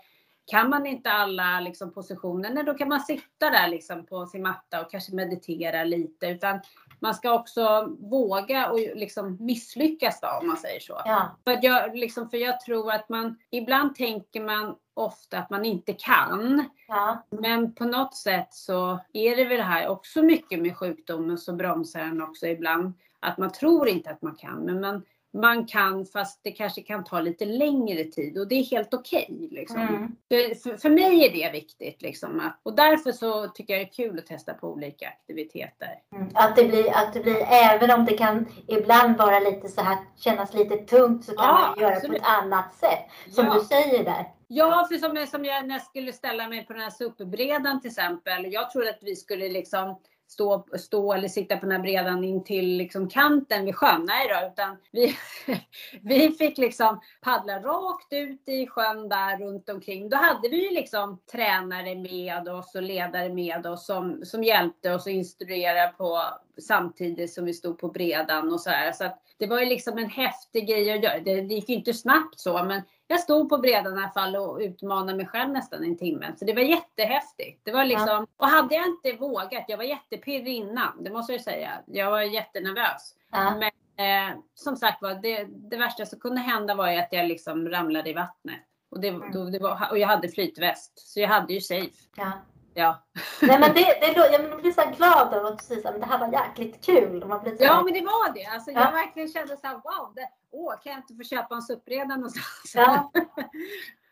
kan 0.46 0.70
man 0.70 0.86
inte 0.86 1.10
alla 1.10 1.60
liksom, 1.60 1.92
positioner, 1.92 2.62
då 2.62 2.74
kan 2.74 2.88
man 2.88 3.00
sitta 3.00 3.50
där 3.50 3.68
liksom, 3.68 4.06
på 4.06 4.26
sin 4.26 4.42
matta 4.42 4.80
och 4.80 4.90
kanske 4.90 5.14
meditera 5.14 5.84
lite. 5.84 6.26
Utan 6.26 6.60
man 7.00 7.14
ska 7.14 7.32
också 7.32 7.96
våga 7.98 8.70
och 8.70 8.78
liksom 8.78 9.36
misslyckas 9.40 10.20
då, 10.20 10.28
om 10.40 10.46
man 10.46 10.56
säger 10.56 10.80
så. 10.80 11.02
ja, 11.04 11.36
För, 11.44 11.58
jag, 11.62 11.96
liksom, 11.96 12.30
för 12.30 12.36
jag 12.36 12.60
tror 12.60 12.92
att 12.92 13.08
man, 13.08 13.38
ibland 13.50 13.94
tänker 13.94 14.40
man 14.40 14.76
ofta 14.94 15.38
att 15.38 15.50
man 15.50 15.64
inte 15.64 15.92
kan. 15.92 16.64
ja, 16.88 17.24
Men 17.30 17.74
på 17.74 17.84
något 17.84 18.14
sätt 18.14 18.54
så 18.54 18.98
är 19.12 19.36
det 19.36 19.44
väl 19.44 19.60
här 19.60 19.88
också 19.88 20.22
mycket 20.22 20.62
med 20.62 20.76
sjukdomen 20.76 21.38
så 21.38 21.52
bromsar 21.52 22.00
den 22.00 22.22
också 22.22 22.46
ibland. 22.46 22.94
Att 23.20 23.38
man 23.38 23.52
tror 23.52 23.88
inte 23.88 24.10
att 24.10 24.22
man 24.22 24.34
kan, 24.36 24.58
men 24.58 24.80
man, 24.80 25.02
man 25.32 25.66
kan 25.66 26.06
fast 26.06 26.40
det 26.44 26.50
kanske 26.50 26.82
kan 26.82 27.04
ta 27.04 27.20
lite 27.20 27.44
längre 27.44 28.04
tid 28.04 28.38
och 28.38 28.48
det 28.48 28.54
är 28.54 28.64
helt 28.64 28.94
okej. 28.94 29.48
liksom. 29.50 29.80
Mm. 29.80 30.16
För, 30.28 30.54
för, 30.54 30.76
för 30.76 30.90
mig 30.90 31.26
är 31.26 31.32
det 31.32 31.52
viktigt. 31.52 32.02
Liksom, 32.02 32.40
att, 32.40 32.60
och 32.62 32.76
därför 32.76 33.12
så 33.12 33.48
tycker 33.48 33.74
jag 33.74 33.82
det 33.82 33.88
är 33.90 33.92
kul 33.92 34.18
att 34.18 34.26
testa 34.26 34.54
på 34.54 34.68
olika 34.68 35.08
aktiviteter. 35.08 35.88
Mm. 36.16 36.28
Att 36.34 36.56
det 36.56 36.64
blir, 36.64 36.96
att 36.96 37.12
det 37.14 37.20
blir, 37.20 37.42
även 37.48 37.90
om 37.90 38.04
det 38.04 38.16
kan 38.18 38.46
ibland 38.68 39.16
vara 39.18 39.38
lite 39.40 39.68
så 39.68 39.80
här, 39.80 39.98
kännas 40.16 40.54
lite 40.54 40.76
tungt 40.76 41.24
så 41.24 41.32
kan 41.36 41.44
Ja, 41.44 41.52
man 41.70 41.80
göra 41.80 41.96
absolut. 41.96 42.22
på 42.22 42.26
ett 42.26 42.32
annat 42.42 42.74
sätt. 42.74 43.34
Som 43.34 43.46
Ja. 43.46 43.54
du 43.54 43.60
säger 43.60 44.04
där. 44.04 44.32
Ja, 44.48 44.86
för 44.90 44.96
som, 44.96 45.26
som 45.30 45.44
jag 45.44 45.66
när 45.66 45.74
jag 45.74 45.82
skulle 45.82 46.12
ställa 46.12 46.48
mig 46.48 46.66
på 46.66 46.72
den 46.72 46.82
här 46.82 46.90
superbredan 46.90 47.80
till 47.80 47.90
exempel. 47.90 48.52
Jag 48.52 48.70
trodde 48.70 48.90
att 48.90 48.98
vi 49.02 49.16
skulle 49.16 49.48
liksom 49.48 50.00
stå, 50.28 50.66
stå 50.78 51.12
eller 51.12 51.28
sitta 51.28 51.56
på 51.56 51.66
den 51.66 51.72
här 51.72 51.82
bredan 51.82 52.24
in 52.24 52.44
till 52.44 52.76
liksom 52.76 53.08
kanten 53.08 53.64
vid 53.64 53.74
sjön. 53.76 54.06
Nej 54.06 54.28
då, 54.28 54.48
utan 54.52 54.76
vi, 54.92 55.16
vi 56.02 56.30
fick 56.30 56.58
liksom 56.58 57.00
paddla 57.20 57.58
rakt 57.58 58.12
ut 58.12 58.48
i 58.48 58.66
sjön 58.66 59.08
där 59.08 59.38
runt 59.38 59.68
omkring. 59.68 60.08
Då 60.08 60.16
hade 60.16 60.48
vi 60.48 60.68
ju 60.68 60.74
liksom 60.74 61.20
tränare 61.32 61.94
med 61.94 62.48
oss 62.48 62.74
och 62.74 62.82
ledare 62.82 63.28
med 63.28 63.66
oss 63.66 63.86
som, 63.86 64.24
som 64.24 64.44
hjälpte 64.44 64.94
oss 64.94 65.06
och 65.06 65.12
instruerade 65.12 65.92
på 65.98 66.22
samtidigt 66.58 67.32
som 67.32 67.44
vi 67.44 67.54
stod 67.54 67.78
på 67.78 67.88
bredan 67.88 68.52
och 68.52 68.60
så 68.60 68.70
här. 68.70 68.92
Så 68.92 69.04
att 69.04 69.22
det 69.38 69.46
var 69.46 69.60
ju 69.60 69.66
liksom 69.66 69.98
en 69.98 70.10
häftig 70.10 70.68
grej 70.68 70.92
att 70.92 71.02
göra. 71.02 71.18
Det, 71.18 71.40
det 71.40 71.54
gick 71.54 71.68
ju 71.68 71.74
inte 71.74 71.94
snabbt 71.94 72.40
så, 72.40 72.64
men 72.64 72.82
jag 73.08 73.20
stod 73.20 73.48
på 73.48 73.58
bredan 73.58 73.98
i 73.98 74.02
alla 74.02 74.10
fall 74.10 74.36
och 74.36 74.58
utmanade 74.58 75.16
mig 75.16 75.26
själv 75.26 75.52
nästan 75.52 75.84
en 75.84 75.98
timme. 75.98 76.32
Så 76.36 76.44
det 76.44 76.52
var 76.52 76.62
jättehäftigt. 76.62 77.60
Det 77.64 77.72
var 77.72 77.84
liksom, 77.84 78.26
och 78.36 78.46
hade 78.46 78.74
jag 78.74 78.86
inte 78.86 79.12
vågat, 79.12 79.64
jag 79.68 79.76
var 79.76 79.84
jättepirrig 79.84 80.54
innan, 80.54 81.04
det 81.04 81.10
måste 81.10 81.32
jag 81.32 81.42
säga. 81.42 81.72
Jag 81.86 82.10
var 82.10 82.20
jättenervös. 82.20 83.14
Ja. 83.30 83.54
Men 83.54 84.30
eh, 84.30 84.36
som 84.54 84.76
sagt 84.76 85.02
var, 85.02 85.14
det, 85.14 85.44
det 85.44 85.76
värsta 85.76 86.06
som 86.06 86.20
kunde 86.20 86.40
hända 86.40 86.74
var 86.74 86.90
ju 86.90 86.98
att 86.98 87.12
jag 87.12 87.26
liksom 87.26 87.68
ramlade 87.68 88.10
i 88.10 88.12
vattnet. 88.12 88.60
Och, 88.90 89.00
det, 89.00 89.10
då, 89.32 89.44
det 89.44 89.58
var, 89.58 89.88
och 89.90 89.98
jag 89.98 90.08
hade 90.08 90.28
flytväst, 90.28 90.92
så 91.08 91.20
jag 91.20 91.28
hade 91.28 91.52
ju 91.52 91.60
safe. 91.60 91.92
Ja. 92.16 92.32
Ja, 92.78 93.02
Nej, 93.42 93.60
men 93.60 93.74
det, 93.74 93.80
det, 94.00 94.12
lå- 94.14 94.32
jag 94.32 94.60
blir 94.60 94.72
så 94.72 94.82
glad 94.96 95.34
över 95.34 95.48
att 95.52 95.68
här, 95.84 95.90
men 95.92 96.00
det 96.00 96.06
här 96.06 96.18
var 96.18 96.32
jäkligt 96.32 96.84
kul. 96.84 97.24
Man 97.26 97.42
blir 97.42 97.56
så 97.56 97.64
ja 97.64 97.82
men 97.82 97.92
det 97.94 98.00
var 98.00 98.34
det. 98.34 98.44
Alltså, 98.46 98.70
Ja. 98.70 98.80
Jag 98.84 98.92
verkligen 98.92 99.28
kände 99.28 99.56
så 99.56 99.66
här, 99.66 99.74
wow, 99.74 100.12
det, 100.14 100.28
åh, 100.52 100.74
kan 100.82 100.92
jag 100.92 100.98
inte 100.98 101.14
få 101.14 101.22
köpa 101.22 101.54
en 101.54 101.62
suppreda 101.62 102.14
någonstans? 102.16 102.72
Ja. 102.74 103.10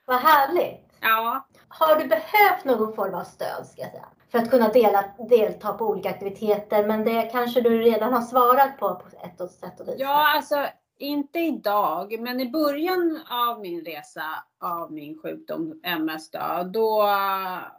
Vad 0.07 0.21
härligt. 0.21 0.93
ja. 1.01 1.47
Har 1.69 1.97
du 1.97 2.07
behövt 2.07 2.65
någon 2.65 2.95
form 2.95 3.15
av 3.15 3.25
stöd 3.25 3.67
ska 3.67 3.83
jag 3.83 3.91
säga, 3.91 4.09
för 4.33 4.39
att 4.39 4.51
kunna 4.51 4.69
dela, 4.69 5.05
delta 5.29 5.73
på 5.73 5.85
olika 5.87 6.11
aktiviteter? 6.11 6.87
Men 6.87 7.05
det 7.05 7.23
kanske 7.23 7.61
du 7.61 7.81
redan 7.83 8.13
har 8.13 8.21
svarat 8.23 8.79
på 8.79 8.95
på 8.95 9.05
ett 9.27 9.41
och 9.41 9.51
sätt 9.51 9.81
och 9.81 9.89
vis. 9.89 9.95
Ja, 9.99 10.35
alltså 10.37 10.67
inte 10.99 11.39
idag, 11.39 12.21
men 12.21 12.41
i 12.41 12.51
början 12.51 13.21
av 13.31 13.61
min 13.61 13.85
resa 13.85 14.23
av 14.61 14.93
min 14.93 15.19
sjukdom 15.19 15.81
MS 15.83 16.31
då, 16.31 16.39
då, 16.73 17.09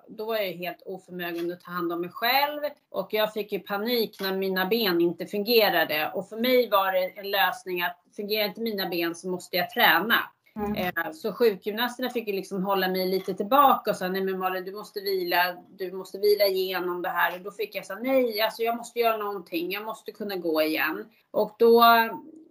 då 0.08 0.26
var 0.26 0.36
jag 0.36 0.54
helt 0.54 0.82
oförmögen 0.86 1.52
att 1.52 1.62
ta 1.62 1.72
hand 1.72 1.94
om 1.94 2.02
mig 2.02 2.10
själv 2.10 2.62
och 2.90 3.14
jag 3.14 3.34
fick 3.34 3.52
ju 3.52 3.60
panik 3.60 4.18
när 4.22 4.38
mina 4.38 4.66
ben 4.66 5.02
inte 5.02 5.26
fungerade 5.26 6.12
och 6.14 6.30
för 6.30 6.38
mig 6.38 6.70
var 6.70 6.92
det 6.92 7.20
en 7.20 7.32
lösning 7.32 7.82
att 7.82 8.02
fungerar 8.16 8.48
inte 8.48 8.62
mina 8.62 8.90
ben 8.90 9.16
så 9.16 9.28
måste 9.28 9.58
jag 9.58 9.70
träna. 9.70 10.16
Mm. 10.56 10.76
Eh, 10.76 11.12
Så 11.14 11.34
sjukgymnasterna 11.34 12.10
fick 12.10 12.28
ju 12.28 12.34
liksom 12.34 12.64
hålla 12.64 12.88
mig 12.88 13.08
lite 13.08 13.34
tillbaka 13.34 13.92
och 13.92 13.98
sa 13.98 14.08
nej 14.08 14.24
men 14.24 14.40
Malin 14.40 14.66
du 14.66 14.72
måste 14.72 15.00
vila, 15.00 15.56
du 15.70 15.92
måste 15.92 16.18
vila 16.18 16.46
igenom 16.46 17.02
det 17.02 17.10
här. 17.10 17.36
Och 17.36 17.42
då 17.42 17.52
fick 17.52 17.76
jag 17.76 17.86
säga 17.86 18.00
nej, 18.00 18.42
alltså 18.42 18.64
jag 18.64 18.78
måste 18.78 19.00
göra 19.00 19.18
någonting, 19.18 19.72
jag 19.72 19.86
måste 19.86 20.12
kunna 20.12 20.36
gå 20.36 20.62
igen. 20.62 21.06
Och 21.32 21.56
då, 21.60 21.84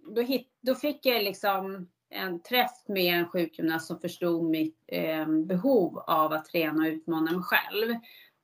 då, 0.07 0.21
hit, 0.21 0.47
då 0.61 0.75
fick 0.75 1.05
jag 1.05 1.23
liksom 1.23 1.87
en 2.09 2.39
träff 2.41 2.83
med 2.87 3.19
en 3.19 3.27
sjukgymnast 3.27 3.87
som 3.87 3.99
förstod 3.99 4.43
mitt 4.43 4.83
eh, 4.87 5.27
behov 5.27 5.99
av 6.07 6.33
att 6.33 6.45
träna 6.45 6.83
och 6.83 6.87
utmana 6.87 7.31
mig 7.31 7.41
själv. 7.43 7.95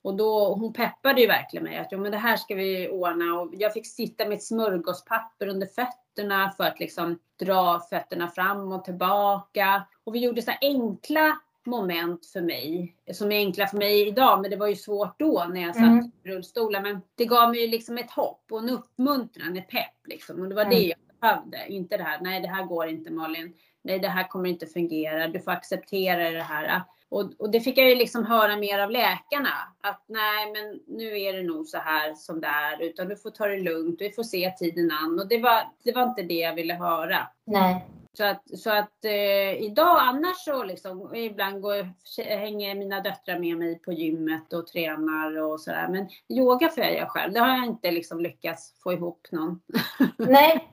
Och 0.04 0.16
då, 0.16 0.54
hon 0.54 0.72
peppade 0.72 1.20
ju 1.20 1.26
verkligen 1.26 1.64
mig 1.64 1.78
att 1.78 1.92
ja, 1.92 1.98
men 1.98 2.12
det 2.12 2.18
här 2.18 2.36
ska 2.36 2.54
vi 2.54 2.88
ordna. 2.88 3.40
Och 3.40 3.54
jag 3.54 3.72
fick 3.72 3.86
sitta 3.86 4.24
med 4.28 4.34
ett 4.36 4.42
smörgåspapper 4.42 5.46
under 5.46 5.66
fötterna 5.66 6.52
för 6.56 6.64
att 6.64 6.80
liksom 6.80 7.18
dra 7.40 7.80
fötterna 7.90 8.28
fram 8.28 8.72
och 8.72 8.84
tillbaka. 8.84 9.86
Och 10.04 10.14
vi 10.14 10.18
gjorde 10.18 10.42
så 10.42 10.52
enkla 10.60 11.38
moment 11.66 12.26
för 12.26 12.40
mig, 12.40 12.96
som 13.12 13.32
är 13.32 13.36
enkla 13.36 13.66
för 13.66 13.76
mig 13.76 14.08
idag, 14.08 14.40
men 14.40 14.50
det 14.50 14.56
var 14.56 14.66
ju 14.66 14.76
svårt 14.76 15.18
då 15.18 15.46
när 15.54 15.62
jag 15.62 15.74
satt 15.74 15.84
Mm. 15.84 16.10
i 16.24 16.28
rullstolen. 16.28 16.82
Men 16.82 17.00
det 17.14 17.24
gav 17.24 17.50
mig 17.50 17.68
liksom 17.68 17.98
ett 17.98 18.10
hopp 18.10 18.44
och 18.50 18.58
en 18.58 18.70
uppmuntran, 18.70 19.56
ett 19.56 19.68
pepp 19.68 20.06
liksom. 20.06 20.40
Och 20.40 20.48
det 20.48 20.54
var 20.54 20.62
Mm. 20.62 20.74
det 20.74 20.82
jag 20.82 20.98
behövde. 21.22 21.66
Inte 21.68 21.96
det 21.96 22.02
här, 22.02 22.18
nej 22.20 22.40
det 22.40 22.48
här 22.48 22.64
går 22.64 22.88
inte 22.88 23.10
Malin. 23.10 23.52
Nej 23.82 23.98
det 23.98 24.08
här 24.08 24.28
kommer 24.28 24.48
inte 24.48 24.66
fungera. 24.66 25.28
Du 25.28 25.40
får 25.40 25.52
acceptera 25.52 26.30
det 26.30 26.42
här. 26.42 26.82
Och, 27.08 27.30
och 27.38 27.50
det 27.50 27.60
fick 27.60 27.78
jag 27.78 27.88
ju 27.88 27.94
liksom 27.94 28.26
höra 28.26 28.56
mer 28.56 28.78
av 28.78 28.90
läkarna. 28.90 29.50
Att 29.80 30.04
nej, 30.06 30.52
men 30.52 30.96
nu 30.98 31.20
är 31.20 31.32
det 31.32 31.42
nog 31.42 31.66
så 31.66 31.78
här 31.78 32.14
som 32.14 32.40
det 32.40 32.46
är. 32.46 32.82
Utan 32.82 33.08
du 33.08 33.16
får 33.16 33.30
ta 33.30 33.46
det 33.46 33.60
lugnt. 33.60 34.00
Vi 34.00 34.12
får 34.12 34.22
se 34.22 34.50
tiden 34.50 34.90
an. 34.90 35.18
Och 35.20 35.28
det 35.28 35.38
var, 35.38 35.62
det 35.84 35.92
var 35.92 36.02
inte 36.02 36.22
det 36.22 36.34
jag 36.34 36.54
ville 36.54 36.74
höra. 36.74 37.18
Nej. 37.44 37.86
Så 38.16 38.24
att, 38.24 38.58
så 38.58 38.70
att 38.70 39.04
eh, 39.04 39.62
idag 39.62 39.96
annars 40.00 40.36
så 40.36 40.64
liksom, 40.64 41.14
ibland 41.14 41.62
går, 41.62 41.88
hänger 42.24 42.74
mina 42.74 43.00
döttrar 43.00 43.38
med 43.38 43.58
mig 43.58 43.78
på 43.78 43.92
gymmet 43.92 44.52
och 44.52 44.66
tränar 44.66 45.42
och 45.42 45.60
sådär. 45.60 45.88
Men 45.88 46.08
yoga 46.28 46.68
får 46.68 46.84
jag 46.84 46.94
göra 46.94 47.08
själv. 47.08 47.32
Det 47.32 47.40
har 47.40 47.48
jag 47.48 47.66
inte 47.66 47.90
liksom 47.90 48.20
lyckats 48.20 48.74
få 48.82 48.92
ihop 48.92 49.28
någon. 49.30 49.60
Nej. 50.16 50.70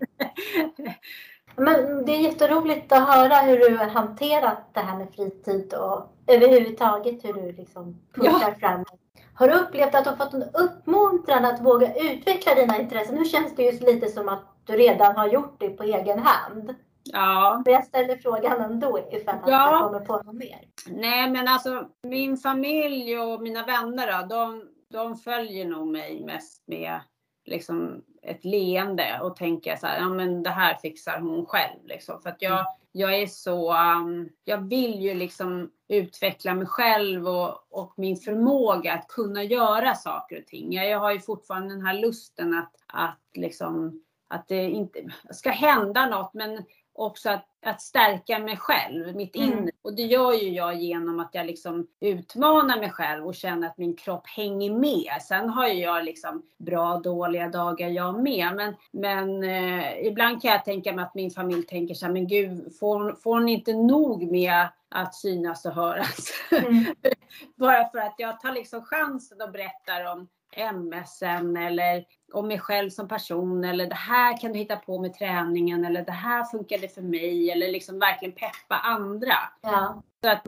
Men 1.56 2.06
det 2.06 2.12
är 2.12 2.20
jätteroligt 2.20 2.92
att 2.92 3.08
höra 3.08 3.36
hur 3.36 3.60
du 3.60 3.78
har 3.78 3.88
hanterat 3.88 4.74
det 4.74 4.80
här 4.80 4.98
med 4.98 5.08
fritid 5.16 5.74
och 5.74 6.14
överhuvudtaget 6.28 7.26
hur 7.26 7.34
du 7.34 7.52
liksom 7.52 8.02
pushar 8.14 8.40
ja. 8.42 8.56
framåt. 8.60 9.00
Har 9.34 9.48
du 9.48 9.54
upplevt 9.54 9.96
att 9.96 10.04
du 10.04 10.10
har 10.10 10.18
fått 10.18 10.34
en 10.34 10.44
uppmuntran 10.44 11.46
att 11.46 11.62
våga 11.62 11.96
utveckla 11.96 12.56
dina 12.56 12.80
intressen? 12.80 13.16
Nu 13.16 13.26
känns 13.26 13.56
det 13.56 13.64
ju 13.64 13.72
lite 13.72 14.08
som 14.10 14.30
att 14.30 14.44
du 14.64 14.74
redan 14.74 15.16
har 15.16 15.28
gjort 15.28 15.56
det 15.60 15.70
på 15.70 15.84
egen 15.84 16.20
hand. 16.20 16.76
Ja. 17.04 17.62
Men 17.66 17.74
jag 17.74 17.86
ställer 17.86 18.16
frågan 18.16 18.62
ändå 18.62 19.00
ifall 19.12 19.36
att 19.36 19.50
ja. 19.50 19.72
du 19.72 19.84
kommer 19.84 20.06
på 20.06 20.14
något 20.14 20.36
mer. 20.36 20.60
Nej 20.88 21.32
men 21.32 21.48
alltså 21.48 21.88
min 22.04 22.38
familj 22.38 23.20
och 23.20 23.42
mina 23.42 23.66
vänner 23.66 24.22
då, 24.22 24.36
de, 24.36 24.64
de 24.92 25.18
följer 25.18 25.66
nog 25.66 25.88
mig 25.88 26.26
mest 26.26 26.64
med 26.68 27.00
liksom 27.46 28.04
ett 28.22 28.46
leende 28.46 29.20
och 29.22 29.36
tänker 29.36 29.76
så 29.76 29.88
här, 29.88 30.00
ja 30.00 30.10
men 30.10 30.44
det 30.44 30.50
här 30.50 30.76
fixar 30.76 31.20
hon 31.20 31.46
själv 31.46 31.80
liksom. 31.86 32.22
För 32.22 32.30
att 32.30 32.42
jag, 32.42 32.66
jag 32.92 33.16
är 33.16 33.28
så, 33.28 33.74
um, 33.74 34.30
jag 34.44 34.70
vill 34.70 35.02
ju 35.02 35.14
liksom 35.14 35.72
utveckla 35.88 36.54
mig 36.54 36.68
själv 36.68 37.28
och, 37.28 37.68
och 37.70 37.94
min 37.98 38.18
förmåga 38.18 38.94
att 38.94 39.08
kunna 39.08 39.44
göra 39.44 39.96
saker 39.96 40.40
och 40.40 40.48
ting. 40.48 40.74
Jag, 40.74 40.88
jag 40.90 41.00
har 41.00 41.12
ju 41.12 41.20
fortfarande 41.20 41.74
den 41.74 41.86
här 41.86 41.94
lusten 41.94 42.54
att, 42.54 42.76
att 42.88 43.20
liksom, 43.34 44.04
att 44.28 44.48
det 44.48 44.64
inte 44.64 45.00
ska 45.32 45.50
hända 45.50 46.06
något 46.06 46.34
men 46.34 46.64
också 47.00 47.30
att, 47.30 47.46
att 47.66 47.82
stärka 47.82 48.40
mig 48.40 48.58
själv, 48.58 49.16
mitt 49.16 49.36
mm. 49.36 49.52
inre. 49.52 49.72
Och 49.82 49.96
det 49.96 50.02
gör 50.02 50.34
ju 50.34 50.50
jag 50.50 50.76
genom 50.76 51.20
att 51.20 51.30
jag 51.32 51.46
liksom 51.46 51.88
utmanar 52.00 52.80
mig 52.80 52.90
själv 52.90 53.28
och 53.28 53.36
känner 53.36 53.68
att 53.68 53.78
min 53.78 53.96
kropp 53.96 54.28
hänger 54.28 54.74
med. 54.74 55.22
Sen 55.22 55.50
har 55.50 55.68
ju 55.68 55.74
jag 55.74 56.06
liksom 56.06 56.44
bra 56.58 56.94
och 56.94 57.02
dåliga 57.02 57.48
dagar 57.48 57.90
jag 57.90 58.24
med. 58.24 58.56
Men, 58.56 58.76
men 58.92 59.44
eh, 59.44 60.08
ibland 60.08 60.42
kan 60.42 60.52
jag 60.52 60.66
tänka 60.66 60.94
mig 60.94 61.06
att 61.06 61.16
min 61.16 61.32
familj 61.32 61.64
tänker 61.64 61.94
så 61.94 62.06
här, 62.06 62.14
men 62.14 62.28
gud, 62.28 62.76
får, 62.80 63.16
får 63.16 63.34
hon 63.34 63.50
inte 63.50 63.74
nog 63.74 64.32
med 64.32 64.68
att 64.90 65.16
synas 65.16 65.66
och 65.66 65.74
höras? 65.74 66.30
Mm. 66.52 66.86
Bara 67.56 67.90
för 67.90 68.00
att 68.00 68.16
jag 68.18 68.40
tar 68.40 68.52
liksom 68.52 68.82
chansen 68.82 69.42
och 69.42 69.52
berättar 69.52 70.06
om 70.06 70.28
MSen 70.58 71.58
eller 71.58 72.06
om 72.34 72.48
mig 72.48 72.60
själv 72.60 72.90
som 72.90 73.08
person 73.08 73.64
eller 73.64 73.88
det 73.88 73.96
här 73.96 74.38
kan 74.38 74.54
du 74.54 74.60
hitta 74.60 74.76
på 74.76 75.00
med 75.00 75.14
träningen 75.14 75.86
eller 75.86 76.06
det 76.06 76.12
här 76.12 76.44
funkade 76.44 76.88
för 76.88 77.02
mig 77.02 77.52
eller 77.52 77.72
liksom 77.72 78.00
verkligen 78.00 78.36
peppa 78.36 78.76
andra. 78.76 79.36
Ja. 79.62 80.04
Så 80.24 80.30
att, 80.30 80.48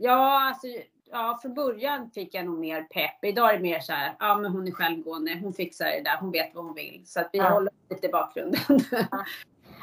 ja, 0.00 0.48
alltså, 0.48 0.66
ja, 1.12 1.38
från 1.42 1.54
början 1.54 2.10
fick 2.10 2.34
jag 2.34 2.44
nog 2.44 2.58
mer 2.58 2.82
pepp. 2.82 3.24
Idag 3.24 3.50
är 3.50 3.56
det 3.56 3.62
mer 3.62 3.80
så 3.80 3.92
här, 3.92 4.14
ja 4.18 4.38
men 4.38 4.52
hon 4.52 4.68
är 4.68 4.72
självgående, 4.72 5.38
hon 5.42 5.52
fixar 5.52 5.84
det 5.84 6.02
där, 6.04 6.16
hon 6.20 6.30
vet 6.30 6.54
vad 6.54 6.64
hon 6.64 6.74
vill. 6.74 7.02
Så 7.06 7.20
att 7.20 7.28
vi 7.32 7.38
ja. 7.38 7.48
håller 7.48 7.72
lite 7.90 8.06
i 8.06 8.10
bakgrunden. 8.10 8.60
Ja. 8.90 9.24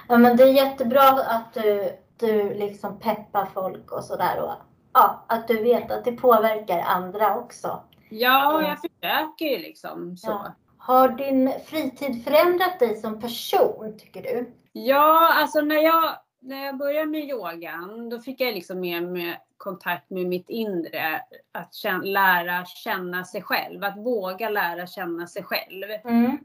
ja. 0.07 0.17
men 0.17 0.37
det 0.37 0.43
är 0.43 0.53
jättebra 0.53 1.09
att 1.09 1.53
du, 1.53 1.97
du 2.17 2.53
liksom 2.53 2.99
peppar 2.99 3.45
folk 3.45 3.91
och 3.91 4.03
sådär 4.03 4.41
och 4.41 4.53
ja, 4.93 5.25
att 5.27 5.47
du 5.47 5.63
vet 5.63 5.91
att 5.91 6.05
det 6.05 6.11
påverkar 6.11 6.79
andra 6.79 7.37
också. 7.37 7.83
Ja, 8.09 8.61
jag 8.61 8.77
försöker 8.81 9.45
ju 9.45 9.57
liksom 9.57 10.17
så. 10.17 10.27
Ja. 10.27 10.55
Har 10.77 11.09
din 11.09 11.51
fritid 11.65 12.23
förändrat 12.23 12.79
dig 12.79 12.95
som 12.95 13.21
person, 13.21 13.97
tycker 13.99 14.21
du? 14.23 14.51
Ja, 14.71 15.33
alltså 15.33 15.61
när 15.61 15.75
jag, 15.75 16.15
när 16.39 16.65
jag 16.65 16.77
började 16.77 17.05
med 17.05 17.29
yogan, 17.29 18.09
då 18.09 18.19
fick 18.19 18.41
jag 18.41 18.53
liksom 18.53 18.79
mer 18.79 19.01
med 19.01 19.37
kontakt 19.57 20.09
med 20.09 20.25
mitt 20.25 20.49
inre. 20.49 21.21
Att 21.51 21.73
känna, 21.73 22.03
lära 22.03 22.65
känna 22.65 23.23
sig 23.23 23.41
själv, 23.41 23.83
att 23.83 23.97
våga 23.97 24.49
lära 24.49 24.87
känna 24.87 25.27
sig 25.27 25.43
själv. 25.43 25.83
Mm. 26.03 26.37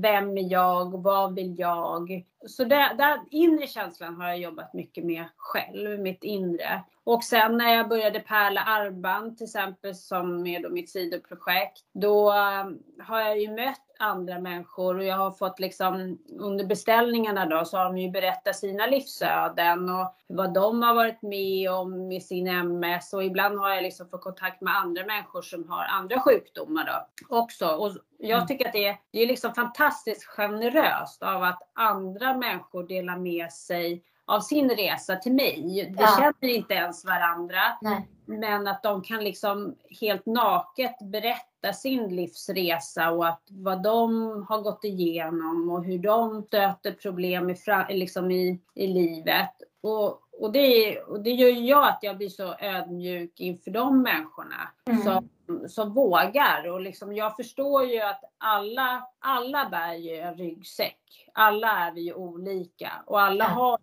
vem 0.00 0.38
är 0.38 0.52
jag? 0.52 1.02
Vad 1.02 1.34
vill 1.34 1.58
jag? 1.58 2.24
Så 2.46 2.64
den 2.64 3.18
inre 3.30 3.66
känslan 3.66 4.16
har 4.16 4.28
jag 4.28 4.38
jobbat 4.38 4.74
mycket 4.74 5.04
med 5.04 5.24
själv, 5.36 6.00
mitt 6.00 6.24
inre. 6.24 6.82
Och 7.08 7.24
sen 7.24 7.56
när 7.56 7.74
jag 7.74 7.88
började 7.88 8.20
pärla 8.20 8.60
armband 8.60 9.38
till 9.38 9.44
exempel 9.44 9.94
som 9.94 10.46
är 10.46 10.62
då 10.62 10.70
mitt 10.70 10.90
sidoprojekt. 10.90 11.84
Då 11.94 12.32
um, 12.32 12.78
har 13.02 13.20
jag 13.20 13.40
ju 13.40 13.50
mött 13.50 13.96
andra 13.98 14.40
människor 14.40 14.96
och 14.96 15.04
jag 15.04 15.16
har 15.16 15.30
fått 15.30 15.60
liksom 15.60 16.18
under 16.38 16.64
beställningarna 16.64 17.46
då 17.46 17.64
så 17.64 17.76
har 17.76 17.84
de 17.84 17.98
ju 17.98 18.10
berättat 18.10 18.56
sina 18.56 18.86
livsöden 18.86 19.90
och 19.90 20.14
vad 20.26 20.54
de 20.54 20.82
har 20.82 20.94
varit 20.94 21.22
med 21.22 21.70
om 21.70 22.08
med 22.08 22.22
sin 22.22 22.46
MS 22.46 23.12
och 23.12 23.24
ibland 23.24 23.58
har 23.58 23.70
jag 23.70 23.82
liksom 23.82 24.08
fått 24.08 24.22
kontakt 24.22 24.60
med 24.60 24.76
andra 24.76 25.04
människor 25.06 25.42
som 25.42 25.68
har 25.68 25.84
andra 25.84 26.20
sjukdomar 26.20 26.84
då 26.84 27.26
också. 27.36 27.66
Och 27.66 27.92
jag 28.18 28.36
mm. 28.36 28.46
tycker 28.46 28.66
att 28.66 28.72
det 28.72 28.86
är, 28.86 28.96
det 29.10 29.22
är 29.22 29.26
liksom 29.26 29.54
fantastiskt 29.54 30.24
generöst 30.24 31.22
av 31.22 31.42
att 31.42 31.70
andra 31.74 32.36
människor 32.36 32.86
delar 32.86 33.16
med 33.16 33.52
sig 33.52 34.02
av 34.28 34.40
sin 34.40 34.70
resa 34.70 35.16
till 35.16 35.32
mig. 35.32 35.92
De 35.96 36.02
ja. 36.02 36.16
känner 36.18 36.54
inte 36.54 36.74
ens 36.74 37.04
varandra. 37.04 37.60
Nej. 37.80 38.08
Men 38.24 38.66
att 38.66 38.82
de 38.82 39.02
kan 39.02 39.24
liksom 39.24 39.74
helt 40.00 40.26
naket 40.26 40.98
berätta 41.02 41.72
sin 41.72 42.16
livsresa 42.16 43.10
och 43.10 43.28
att 43.28 43.42
vad 43.50 43.82
de 43.82 44.46
har 44.48 44.60
gått 44.60 44.84
igenom 44.84 45.70
och 45.70 45.84
hur 45.84 45.98
de 45.98 46.42
stöter 46.42 46.92
problem 46.92 47.50
i, 47.50 47.56
liksom 47.88 48.30
i, 48.30 48.60
i 48.74 48.86
livet. 48.86 49.50
Och, 49.80 50.20
och, 50.40 50.52
det, 50.52 50.98
och 51.00 51.20
det 51.20 51.30
gör 51.30 51.48
ju 51.48 51.66
jag 51.66 51.88
att 51.88 51.98
jag 52.02 52.16
blir 52.16 52.28
så 52.28 52.54
ödmjuk 52.60 53.40
inför 53.40 53.70
de 53.70 54.02
människorna 54.02 54.68
mm. 54.86 55.02
som, 55.02 55.28
som 55.68 55.94
vågar. 55.94 56.68
Och 56.68 56.80
liksom, 56.80 57.12
jag 57.12 57.36
förstår 57.36 57.84
ju 57.84 58.00
att 58.00 58.20
alla, 58.38 59.08
alla 59.18 59.68
bär 59.68 59.94
ju 59.94 60.16
en 60.16 60.34
ryggsäck. 60.34 61.30
Alla 61.32 61.70
är 61.70 61.92
vi 61.92 62.00
ju 62.00 62.14
olika 62.14 62.92
och 63.06 63.20
alla 63.20 63.44
ja. 63.44 63.50
har 63.50 63.78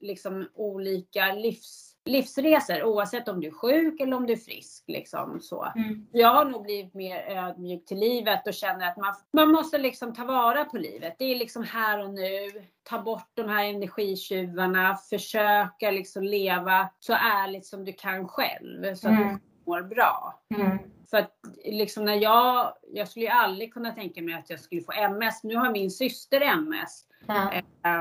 liksom 0.00 0.48
olika 0.54 1.32
livs 1.32 1.92
livsresor 2.04 2.82
oavsett 2.82 3.28
om 3.28 3.40
du 3.40 3.46
är 3.46 3.52
sjuk 3.52 4.00
eller 4.00 4.16
om 4.16 4.26
du 4.26 4.32
är 4.32 4.36
frisk. 4.36 4.84
Liksom, 4.86 5.40
så. 5.40 5.72
Mm. 5.76 6.06
Jag 6.12 6.28
har 6.28 6.44
nog 6.44 6.62
blivit 6.62 6.94
mer 6.94 7.24
ödmjuk 7.28 7.84
till 7.84 7.98
livet 7.98 8.46
och 8.46 8.54
känner 8.54 8.88
att 8.88 8.96
man, 8.96 9.14
man 9.32 9.52
måste 9.52 9.78
liksom 9.78 10.14
ta 10.14 10.24
vara 10.24 10.64
på 10.64 10.78
livet. 10.78 11.16
Det 11.18 11.24
är 11.24 11.36
liksom 11.36 11.62
här 11.62 12.04
och 12.04 12.14
nu. 12.14 12.48
Ta 12.82 13.02
bort 13.02 13.30
de 13.34 13.48
här 13.48 13.64
energitjuvarna. 13.64 14.96
Försöka 15.10 15.90
liksom 15.90 16.22
leva 16.22 16.88
så 16.98 17.12
ärligt 17.12 17.66
som 17.66 17.84
du 17.84 17.92
kan 17.92 18.28
själv. 18.28 18.94
Så 18.94 19.08
mm. 19.08 19.40
Mår 19.66 19.82
bra. 19.82 20.40
Mm. 20.54 20.78
För 21.10 21.16
att 21.16 21.36
liksom 21.64 22.04
när 22.04 22.16
jag, 22.16 22.72
jag 22.92 23.08
skulle 23.08 23.24
ju 23.24 23.30
aldrig 23.30 23.74
kunna 23.74 23.92
tänka 23.92 24.22
mig 24.22 24.34
att 24.34 24.50
jag 24.50 24.60
skulle 24.60 24.82
få 24.82 24.92
MS. 24.92 25.42
Nu 25.42 25.56
har 25.56 25.72
min 25.72 25.90
syster 25.90 26.40
MS. 26.40 27.04
Ja. 27.26 27.52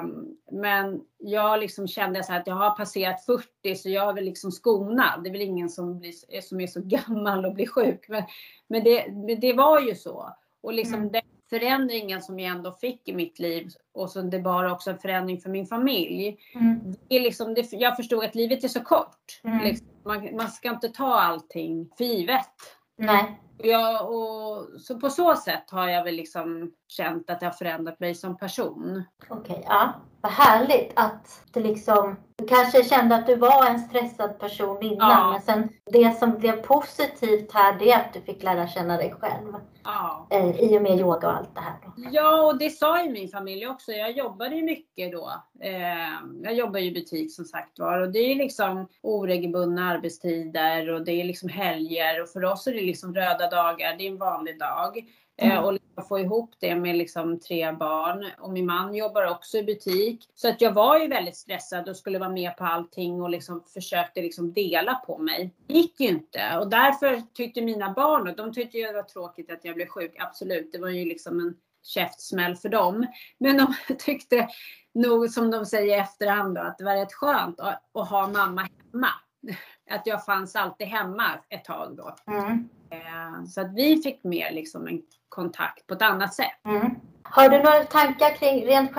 Um, 0.01 0.37
men 0.51 1.01
jag 1.17 1.59
liksom 1.59 1.87
kände 1.87 2.23
så 2.23 2.33
att 2.33 2.47
jag 2.47 2.55
har 2.55 2.77
passerat 2.77 3.25
40 3.25 3.75
så 3.75 3.89
jag 3.89 4.09
är 4.09 4.13
väl 4.13 4.25
liksom 4.25 4.51
skonad. 4.51 5.23
Det 5.23 5.29
är 5.29 5.31
väl 5.31 5.41
ingen 5.41 5.69
som, 5.69 5.99
blir, 5.99 6.41
som 6.41 6.59
är 6.61 6.67
så 6.67 6.81
gammal 6.85 7.45
och 7.45 7.53
blir 7.53 7.67
sjuk. 7.67 8.05
Men, 8.09 8.23
men, 8.67 8.83
det, 8.83 9.11
men 9.11 9.39
det 9.39 9.53
var 9.53 9.81
ju 9.81 9.95
så. 9.95 10.35
Och 10.61 10.73
liksom 10.73 10.99
mm. 10.99 11.11
den 11.11 11.21
förändringen 11.51 12.21
som 12.21 12.39
jag 12.39 12.57
ändå 12.57 12.71
fick 12.71 13.09
i 13.09 13.13
mitt 13.13 13.39
liv 13.39 13.69
och 13.93 14.09
så 14.09 14.21
det 14.21 14.39
var 14.39 14.71
också 14.71 14.91
en 14.91 14.99
förändring 14.99 15.41
för 15.41 15.49
min 15.49 15.65
familj. 15.65 16.37
Mm. 16.55 16.95
Det 17.09 17.15
är 17.15 17.21
liksom, 17.21 17.53
det, 17.53 17.73
jag 17.73 17.95
förstod 17.95 18.23
att 18.23 18.35
livet 18.35 18.63
är 18.63 18.67
så 18.67 18.83
kort. 18.83 19.41
Mm. 19.43 19.63
Liksom, 19.63 19.87
man, 20.05 20.35
man 20.35 20.47
ska 20.47 20.69
inte 20.69 20.89
ta 20.89 21.19
allting 21.19 21.89
för 21.97 22.03
givet. 22.03 22.55
Nej. 22.97 23.41
Ja, 23.57 24.03
och 24.03 24.81
så 24.81 24.99
på 24.99 25.09
så 25.09 25.35
sätt 25.35 25.69
har 25.71 25.87
jag 25.87 26.03
väl 26.03 26.15
liksom 26.15 26.71
känt 26.87 27.29
att 27.29 27.39
har 27.43 27.51
förändrat 27.51 27.99
mig 27.99 28.15
som 28.15 28.37
person. 28.37 29.03
Okej, 29.29 29.53
okay, 29.53 29.63
ja. 29.67 29.93
Vad 30.21 30.31
härligt 30.31 30.91
att 30.95 31.43
det 31.53 31.59
liksom 31.59 32.15
du 32.41 32.47
kanske 32.47 32.83
kände 32.83 33.15
att 33.15 33.27
du 33.27 33.35
var 33.35 33.65
en 33.65 33.79
stressad 33.79 34.39
person 34.39 34.83
innan 34.83 35.09
ja. 35.09 35.31
men 35.31 35.41
sen 35.41 35.69
det 35.85 36.17
som 36.17 36.39
blev 36.39 36.61
positivt 36.61 37.51
här 37.53 37.79
det 37.79 37.91
är 37.91 37.99
att 37.99 38.13
du 38.13 38.21
fick 38.21 38.43
lära 38.43 38.67
känna 38.67 38.97
dig 38.97 39.15
själv. 39.19 39.53
Ja. 39.83 40.27
Eh, 40.29 40.59
I 40.59 40.77
och 40.77 40.81
med 40.81 40.99
yoga 40.99 41.27
och 41.27 41.37
allt 41.37 41.55
det 41.55 41.61
här. 41.61 41.75
Då. 41.85 41.91
Ja 42.11 42.41
och 42.41 42.57
det 42.57 42.69
sa 42.69 43.03
ju 43.03 43.11
min 43.11 43.29
familj 43.29 43.67
också. 43.67 43.91
Jag 43.91 44.11
jobbade 44.11 44.55
ju 44.55 44.63
mycket 44.63 45.11
då. 45.11 45.31
Eh, 45.61 46.43
jag 46.43 46.53
jobbar 46.53 46.79
ju 46.79 46.85
i 46.85 46.93
butik 46.93 47.35
som 47.35 47.45
sagt 47.45 47.79
var 47.79 48.01
och 48.01 48.11
det 48.11 48.19
är 48.19 48.35
liksom 48.35 48.87
oregelbundna 49.01 49.89
arbetstider 49.89 50.89
och 50.89 51.05
det 51.05 51.11
är 51.11 51.23
liksom 51.23 51.49
helger 51.49 52.21
och 52.21 52.29
för 52.29 52.45
oss 52.45 52.67
är 52.67 52.73
det 52.73 52.81
liksom 52.81 53.15
röda 53.15 53.49
dagar. 53.49 53.95
Det 53.97 54.07
är 54.07 54.11
en 54.11 54.17
vanlig 54.17 54.59
dag. 54.59 55.05
Mm. 55.41 55.63
och 55.63 55.73
liksom 55.73 56.03
få 56.07 56.19
ihop 56.19 56.55
det 56.59 56.75
med 56.75 56.95
liksom 56.95 57.39
tre 57.39 57.71
barn. 57.71 58.25
Och 58.39 58.51
min 58.51 58.65
man 58.65 58.95
jobbar 58.95 59.25
också 59.25 59.57
i 59.57 59.63
butik. 59.63 60.29
Så 60.35 60.49
att 60.49 60.61
jag 60.61 60.71
var 60.71 60.99
ju 60.99 61.07
väldigt 61.07 61.37
stressad 61.37 61.89
och 61.89 61.97
skulle 61.97 62.19
vara 62.19 62.29
med 62.29 62.57
på 62.57 62.63
allting 62.63 63.21
och 63.21 63.29
liksom 63.29 63.63
försökte 63.73 64.21
liksom 64.21 64.53
dela 64.53 64.95
på 64.95 65.17
mig. 65.17 65.53
Det 65.67 65.73
gick 65.73 65.99
ju 65.99 66.07
inte. 66.07 66.57
Och 66.57 66.69
därför 66.69 67.21
tyckte 67.33 67.61
mina 67.61 67.93
barn, 67.93 68.27
och 68.27 68.35
de 68.35 68.53
tyckte 68.53 68.77
ju 68.77 68.87
det 68.87 68.93
var 68.93 69.03
tråkigt 69.03 69.51
att 69.51 69.65
jag 69.65 69.75
blev 69.75 69.87
sjuk, 69.87 70.15
absolut. 70.19 70.71
Det 70.71 70.77
var 70.77 70.89
ju 70.89 71.05
liksom 71.05 71.39
en 71.39 71.55
käftsmäll 71.83 72.55
för 72.55 72.69
dem. 72.69 73.07
Men 73.37 73.57
de 73.57 73.95
tyckte 73.99 74.47
nog, 74.93 75.29
som 75.29 75.51
de 75.51 75.65
säger 75.65 75.97
i 75.97 75.99
efterhand, 75.99 76.55
då, 76.55 76.61
att 76.61 76.77
det 76.77 76.83
var 76.83 76.95
rätt 76.95 77.13
skönt 77.13 77.59
att, 77.59 77.83
att 77.93 78.09
ha 78.09 78.27
mamma 78.27 78.61
hemma. 78.61 79.09
Att 79.89 80.07
jag 80.07 80.25
fanns 80.25 80.55
alltid 80.55 80.87
hemma 80.87 81.23
ett 81.49 81.65
tag 81.65 81.97
då. 81.97 82.15
Mm. 82.27 82.69
Eh, 82.89 83.45
så 83.45 83.61
att 83.61 83.75
vi 83.75 84.01
fick 84.01 84.23
mer 84.23 84.51
liksom 84.51 84.87
en 84.87 85.01
kontakt 85.31 85.87
på 85.87 85.93
ett 85.93 86.01
annat 86.01 86.33
sätt. 86.33 86.65
Mm. 86.65 86.95
Har 87.23 87.49
du 87.49 87.57
några 87.57 87.83
tankar 87.83 88.35
kring 88.35 88.65
rent 88.65 88.91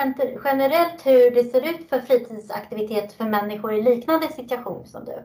generellt 0.44 1.06
hur 1.06 1.30
det 1.30 1.44
ser 1.44 1.68
ut 1.68 1.88
för 1.88 2.00
fritidsaktiviteter 2.00 3.16
för 3.16 3.24
människor 3.24 3.72
i 3.72 3.82
liknande 3.82 4.32
situation 4.32 4.86
som 4.86 5.04
du? 5.04 5.22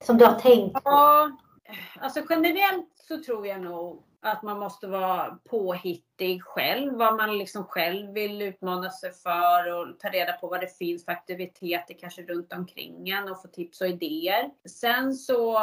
Som 0.00 0.18
du 0.18 0.24
har 0.24 0.34
tänkt 0.34 0.74
på? 0.74 0.80
Ja, 0.84 1.30
alltså 2.00 2.20
generellt 2.28 2.88
så 3.08 3.22
tror 3.22 3.46
jag 3.46 3.60
nog 3.60 4.02
att 4.20 4.42
man 4.42 4.58
måste 4.58 4.86
vara 4.86 5.38
påhittig 5.50 6.42
själv, 6.42 6.92
vad 6.94 7.16
man 7.16 7.38
liksom 7.38 7.64
själv 7.64 8.12
vill 8.12 8.42
utmana 8.42 8.90
sig 8.90 9.12
för 9.12 9.72
och 9.72 10.00
ta 10.00 10.08
reda 10.08 10.32
på 10.32 10.48
vad 10.48 10.60
det 10.60 10.78
finns 10.78 11.04
för 11.04 11.12
aktiviteter 11.12 11.94
kanske 12.00 12.22
runt 12.22 12.52
omkring 12.52 13.08
en 13.08 13.28
och 13.28 13.42
få 13.42 13.48
tips 13.48 13.80
och 13.80 13.86
idéer. 13.86 14.50
Sen 14.68 15.14
så 15.14 15.58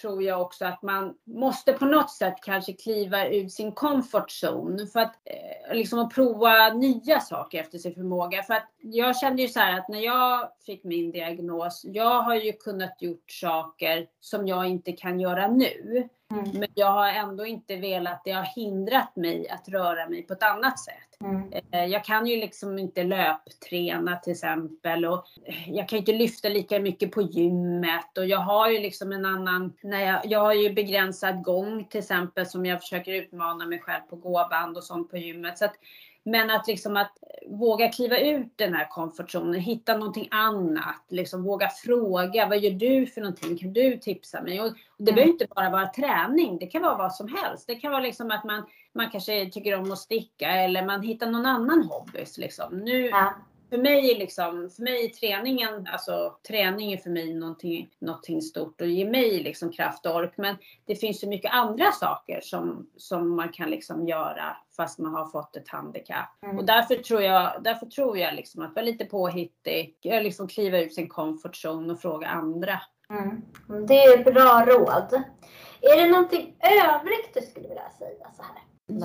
tror 0.00 0.22
jag 0.22 0.40
också 0.40 0.64
att 0.64 0.82
man 0.82 1.14
måste 1.24 1.72
på 1.72 1.84
något 1.84 2.10
sätt 2.10 2.34
kanske 2.42 2.72
kliva 2.72 3.26
ut 3.26 3.52
sin 3.52 3.72
comfort 3.72 4.30
zone 4.44 4.86
för 4.86 5.00
att 5.00 5.14
eh, 5.24 5.74
liksom 5.76 5.98
att 5.98 6.14
prova 6.14 6.68
nya 6.68 7.20
saker 7.20 7.60
efter 7.60 7.78
sin 7.78 7.94
förmåga. 7.94 8.42
För 8.42 8.54
att 8.54 8.68
jag 8.78 9.18
kände 9.18 9.42
ju 9.42 9.48
så 9.48 9.60
här 9.60 9.78
att 9.78 9.88
när 9.88 10.00
jag 10.00 10.48
fick 10.66 10.84
min 10.84 11.10
diagnos, 11.10 11.84
jag 11.84 12.22
har 12.22 12.34
ju 12.34 12.52
kunnat 12.52 13.02
gjort 13.02 13.30
saker 13.30 14.06
som 14.20 14.48
jag 14.48 14.66
inte 14.66 14.92
kan 14.92 15.20
göra 15.20 15.48
nu. 15.48 16.08
Mm. 16.30 16.50
Men 16.52 16.68
jag 16.74 16.92
har 16.92 17.08
ändå 17.08 17.46
inte 17.46 17.76
velat, 17.76 18.22
det 18.24 18.32
har 18.32 18.44
hindrat 18.44 19.16
mig 19.16 19.48
att 19.48 19.68
röra 19.68 20.08
mig 20.08 20.22
på 20.22 20.32
ett 20.32 20.42
annat 20.42 20.78
sätt. 20.78 21.10
Mm. 21.24 21.52
Eh, 21.70 21.84
jag 21.84 22.04
kan 22.04 22.26
ju 22.26 22.36
liksom 22.36 22.78
inte 22.78 23.04
löpträna 23.04 24.16
till 24.16 24.32
exempel 24.32 25.04
och 25.04 25.24
jag 25.66 25.88
kan 25.88 25.98
inte 25.98 26.12
lyfta 26.12 26.48
lika 26.48 26.80
mycket 26.80 27.12
på 27.12 27.22
gymmet 27.22 28.18
och 28.18 28.26
jag 28.26 28.38
har 28.38 28.70
ju 28.70 28.78
liksom 28.78 29.12
en 29.12 29.24
annan, 29.24 29.69
när 29.82 30.00
jag, 30.00 30.20
jag 30.24 30.40
har 30.40 30.54
ju 30.54 30.72
begränsad 30.72 31.42
gång 31.42 31.84
till 31.84 32.00
exempel 32.00 32.46
som 32.46 32.66
jag 32.66 32.80
försöker 32.80 33.12
utmana 33.12 33.66
mig 33.66 33.80
själv 33.80 34.00
på 34.10 34.16
gåband 34.16 34.76
och 34.76 34.84
sånt 34.84 35.10
på 35.10 35.16
gymmet. 35.16 35.58
Så 35.58 35.64
att 35.64 35.74
men 36.22 36.50
att 36.50 36.66
liksom 36.66 36.96
att 36.96 37.12
våga 37.46 37.88
kliva 37.88 38.18
ut 38.18 38.52
den 38.56 38.74
här 38.74 38.88
komfortzonen, 38.90 39.60
hitta 39.60 39.96
någonting 39.96 40.28
annat, 40.30 41.04
liksom 41.08 41.42
våga 41.42 41.68
fråga, 41.68 42.46
vad 42.46 42.58
gör 42.58 42.70
du 42.70 43.06
för 43.06 43.20
någonting? 43.20 43.58
Kan 43.58 43.72
du 43.72 43.96
tipsa 43.96 44.42
mig? 44.42 44.60
Och 44.60 44.72
det 44.98 45.10
mm. 45.10 45.14
behöver 45.14 45.32
inte 45.32 45.46
bara 45.54 45.70
vara 45.70 45.86
träning, 45.88 46.58
det 46.58 46.66
kan 46.66 46.82
vara 46.82 46.96
vad 46.96 47.14
som 47.14 47.28
helst. 47.28 47.66
Det 47.66 47.74
kan 47.74 47.92
vara 47.92 48.02
liksom 48.02 48.30
att 48.30 48.44
man, 48.44 48.62
man 48.94 49.10
kanske 49.10 49.50
tycker 49.50 49.78
om 49.78 49.92
att 49.92 49.98
sticka 49.98 50.50
eller 50.50 50.86
man 50.86 51.02
hittar 51.02 51.30
någon 51.30 51.46
annan 51.46 51.82
hobby. 51.82 52.24
Liksom. 52.38 52.78
Nu, 52.78 53.08
ja 53.08 53.34
för 53.70 53.78
mig, 53.78 54.14
liksom, 54.18 54.70
för 54.76 54.82
mig 54.82 55.04
är 55.04 55.08
träningen, 55.08 55.88
alltså 55.92 56.36
träning 56.48 56.92
är 56.92 56.96
för 56.96 57.10
mig 57.10 57.34
någonting, 57.34 57.90
någonting 57.98 58.42
stort 58.42 58.80
och 58.80 58.86
ger 58.86 59.10
mig 59.10 59.42
liksom 59.42 59.72
kraft 59.72 60.06
och 60.06 60.14
ork. 60.14 60.32
Men 60.36 60.56
det 60.86 60.94
finns 60.94 61.20
så 61.20 61.28
mycket 61.28 61.52
andra 61.52 61.92
saker 61.92 62.40
som, 62.40 62.90
som 62.96 63.36
man 63.36 63.48
kan 63.48 63.70
liksom 63.70 64.08
göra 64.08 64.56
fast 64.76 64.98
man 64.98 65.14
har 65.14 65.26
fått 65.26 65.56
ett 65.56 65.68
handikapp. 65.68 66.42
Mm. 66.42 66.58
Och 66.58 66.64
därför 66.64 66.94
tror 66.94 67.22
jag, 67.22 67.62
därför 67.62 67.86
tror 67.86 68.18
jag 68.18 68.34
liksom 68.34 68.62
att 68.62 68.74
vara 68.74 68.84
lite 68.84 69.04
påhittig, 69.04 69.96
liksom 70.02 70.48
kliva 70.48 70.78
ut 70.78 70.94
sin 70.94 71.08
comfort 71.08 71.64
zone 71.64 71.92
och 71.92 72.00
fråga 72.00 72.26
andra. 72.26 72.80
Mm. 73.10 73.42
Det 73.86 74.04
är 74.04 74.24
bra 74.24 74.64
råd. 74.66 75.22
Är 75.80 76.02
det 76.02 76.10
någonting 76.10 76.56
övrigt 76.60 77.34
du 77.34 77.40
skulle 77.40 77.68
vilja 77.68 77.90
säga 77.98 78.26
så 78.36 78.42
här? 78.42 78.62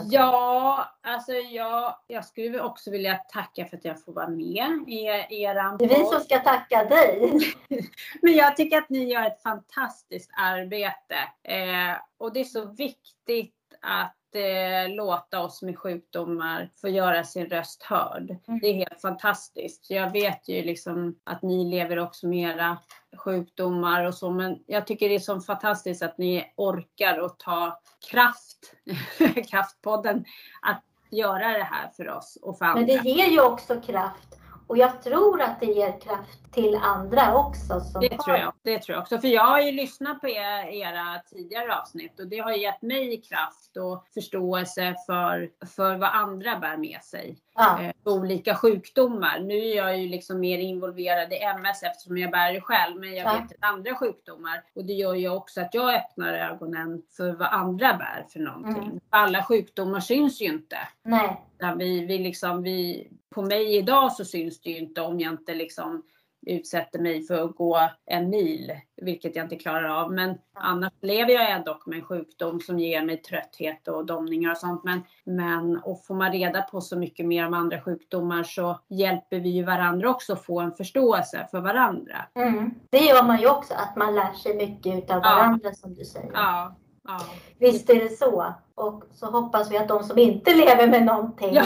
Ja, 0.10 0.86
alltså 1.02 1.32
jag, 1.32 1.96
jag 2.08 2.26
skulle 2.26 2.62
också 2.62 2.92
vilja 2.92 3.16
tacka 3.16 3.66
för 3.66 3.78
att 3.78 3.86
jag 3.86 4.04
får 4.04 4.14
vara 4.14 4.28
med 4.28 4.68
i 4.88 5.06
er 5.06 5.78
Det 5.78 5.86
är 5.86 6.00
vi 6.00 6.06
som 6.06 6.20
ska 6.22 6.40
tacka 6.40 6.84
dig. 6.84 7.40
Men 8.22 8.34
jag 8.34 8.58
tycker 8.58 8.78
att 8.78 8.90
ni 8.90 9.04
gör 9.04 9.26
ett 9.26 9.42
fantastiskt 9.42 10.32
arbete. 10.38 11.16
Eh, 11.44 11.98
och 12.18 12.34
det 12.34 12.40
är 12.40 12.44
så 12.44 12.66
viktigt 12.66 13.54
att 13.82 14.36
eh, 14.36 14.96
låta 14.96 15.40
oss 15.40 15.62
med 15.62 15.78
sjukdomar 15.78 16.70
få 16.82 16.90
göra 16.90 17.24
sin 17.24 17.46
röst 17.46 17.84
hörd. 17.84 18.36
Mm. 18.48 18.60
Det 18.60 18.68
är 18.68 18.74
helt 18.74 19.02
fantastiskt. 19.02 19.90
Jag 19.90 20.12
vet 20.12 20.50
ju 20.50 20.64
liksom 20.64 21.20
att 21.24 21.42
ni 21.42 21.66
lever 21.66 22.00
också 22.00 22.28
med 22.28 22.56
era 22.56 22.78
sjukdomar 23.18 24.04
och 24.04 24.14
så, 24.14 24.30
men 24.30 24.60
jag 24.66 24.88
tycker 24.88 25.10
det 25.10 25.16
är 25.16 25.20
så 25.20 25.42
fantastiskt 25.42 26.04
att 26.04 26.18
ni 26.18 26.54
orkar 26.56 27.20
och 27.20 27.40
ta 27.40 27.80
kraft, 28.12 28.74
Kraftpodden, 29.50 30.26
att 30.62 30.84
göra 31.10 31.58
det 31.58 31.64
här 31.64 31.90
för 31.98 32.10
oss 32.10 32.38
och 32.42 32.58
för 32.58 32.66
andra. 32.66 32.82
Men 32.82 32.88
det 32.88 33.10
ger 33.10 33.28
ju 33.28 33.42
också 33.42 33.82
kraft 33.82 34.40
och 34.68 34.78
jag 34.78 35.02
tror 35.02 35.42
att 35.42 35.60
det 35.60 35.66
ger 35.66 36.00
kraft 36.00 36.54
till 36.56 36.76
andra 36.76 37.36
också. 37.36 37.80
Som 37.80 38.02
det, 38.02 38.18
tror 38.18 38.38
jag, 38.38 38.54
det 38.62 38.80
tror 38.80 38.96
jag 38.96 39.02
också. 39.02 39.18
För 39.18 39.28
jag 39.28 39.46
har 39.46 39.60
ju 39.60 39.72
lyssnat 39.72 40.22
på 40.22 40.30
era 40.30 41.22
tidigare 41.30 41.76
avsnitt 41.76 42.20
och 42.20 42.28
det 42.28 42.38
har 42.40 42.52
gett 42.52 42.82
mig 42.82 43.22
kraft 43.22 43.78
och 43.78 44.06
förståelse 44.14 44.96
för, 45.06 45.50
för 45.76 45.96
vad 45.96 46.10
andra 46.10 46.60
bär 46.60 46.78
med 46.78 47.04
sig. 47.04 47.38
Ja. 47.56 47.82
Eh, 47.82 47.92
olika 48.04 48.56
sjukdomar. 48.56 49.40
Nu 49.40 49.58
är 49.58 49.76
jag 49.76 49.98
ju 49.98 50.08
liksom 50.08 50.40
mer 50.40 50.58
involverad 50.58 51.34
i 51.34 51.36
MS 51.36 51.84
eftersom 51.84 52.18
jag 52.18 52.32
bär 52.32 52.54
det 52.54 52.62
själv. 52.62 53.00
Men 53.00 53.16
jag 53.16 53.28
ja. 53.28 53.34
vet 53.34 53.58
andra 53.60 53.96
sjukdomar. 53.96 54.64
Och 54.76 54.86
det 54.86 54.94
gör 54.94 55.16
ju 55.16 55.30
också 55.30 55.62
att 55.62 55.74
jag 55.74 55.96
öppnar 55.96 56.34
ögonen 56.34 57.02
för 57.18 57.32
vad 57.32 57.48
andra 57.48 57.94
bär 57.94 58.26
för 58.30 58.40
någonting. 58.40 58.84
Mm. 58.84 59.00
Alla 59.10 59.44
sjukdomar 59.44 60.00
syns 60.00 60.42
ju 60.42 60.46
inte. 60.46 60.78
Nej. 61.04 61.42
Vi, 61.78 62.06
vi 62.06 62.18
liksom, 62.18 62.64
vi, 62.64 63.08
på 63.30 63.42
mig 63.42 63.78
idag 63.78 64.12
så 64.12 64.26
syns 64.26 64.62
det 64.62 64.70
ju 64.70 64.78
inte 64.78 65.02
om 65.02 65.20
jag 65.20 65.34
inte 65.34 65.54
liksom 65.54 66.04
utsätter 66.46 67.00
mig 67.00 67.24
för 67.24 67.44
att 67.44 67.56
gå 67.56 67.90
en 68.06 68.30
mil, 68.30 68.72
vilket 69.02 69.36
jag 69.36 69.46
inte 69.46 69.56
klarar 69.56 69.90
av. 69.90 70.12
Men 70.12 70.38
annars 70.54 70.94
lever 71.02 71.34
jag 71.34 71.52
ändå 71.52 71.80
med 71.86 71.98
en 71.98 72.06
sjukdom 72.06 72.60
som 72.60 72.80
ger 72.80 73.06
mig 73.06 73.18
trötthet 73.18 73.88
och 73.88 74.06
domningar 74.06 74.52
och 74.52 74.58
sånt. 74.58 74.84
Men, 74.84 75.04
men 75.24 75.78
och 75.78 76.06
får 76.06 76.16
man 76.16 76.32
reda 76.32 76.62
på 76.62 76.82
så 76.82 76.98
mycket 76.98 77.26
mer 77.26 77.48
om 77.48 77.54
andra 77.54 77.82
sjukdomar 77.82 78.44
så 78.44 78.80
hjälper 78.88 79.40
vi 79.40 79.50
ju 79.50 79.64
varandra 79.64 80.10
också 80.10 80.34
att 80.34 80.46
få 80.46 80.60
en 80.60 80.72
förståelse 80.72 81.48
för 81.52 81.62
varandra. 81.62 82.26
Mm. 82.36 82.74
Det 82.90 83.00
gör 83.00 83.24
man 83.24 83.42
ju 83.42 83.50
också, 83.50 83.74
att 83.74 83.96
man 83.96 84.16
lär 84.16 84.34
sig 84.34 84.56
mycket 84.56 85.12
av 85.12 85.22
varandra 85.22 85.70
ja. 85.70 85.74
som 85.74 85.94
du 85.94 86.06
säger. 86.06 86.32
Ja. 86.34 86.76
Ja. 87.08 87.20
Visst 87.60 87.90
är 87.90 87.96
det 87.96 88.18
så. 88.18 88.54
Och 88.76 89.04
så 89.14 89.26
hoppas 89.26 89.72
vi 89.72 89.78
att 89.78 89.88
de 89.88 90.04
som 90.04 90.18
inte 90.18 90.56
lever 90.56 90.88
med 90.88 91.06
någonting 91.06 91.54
ja. 91.54 91.64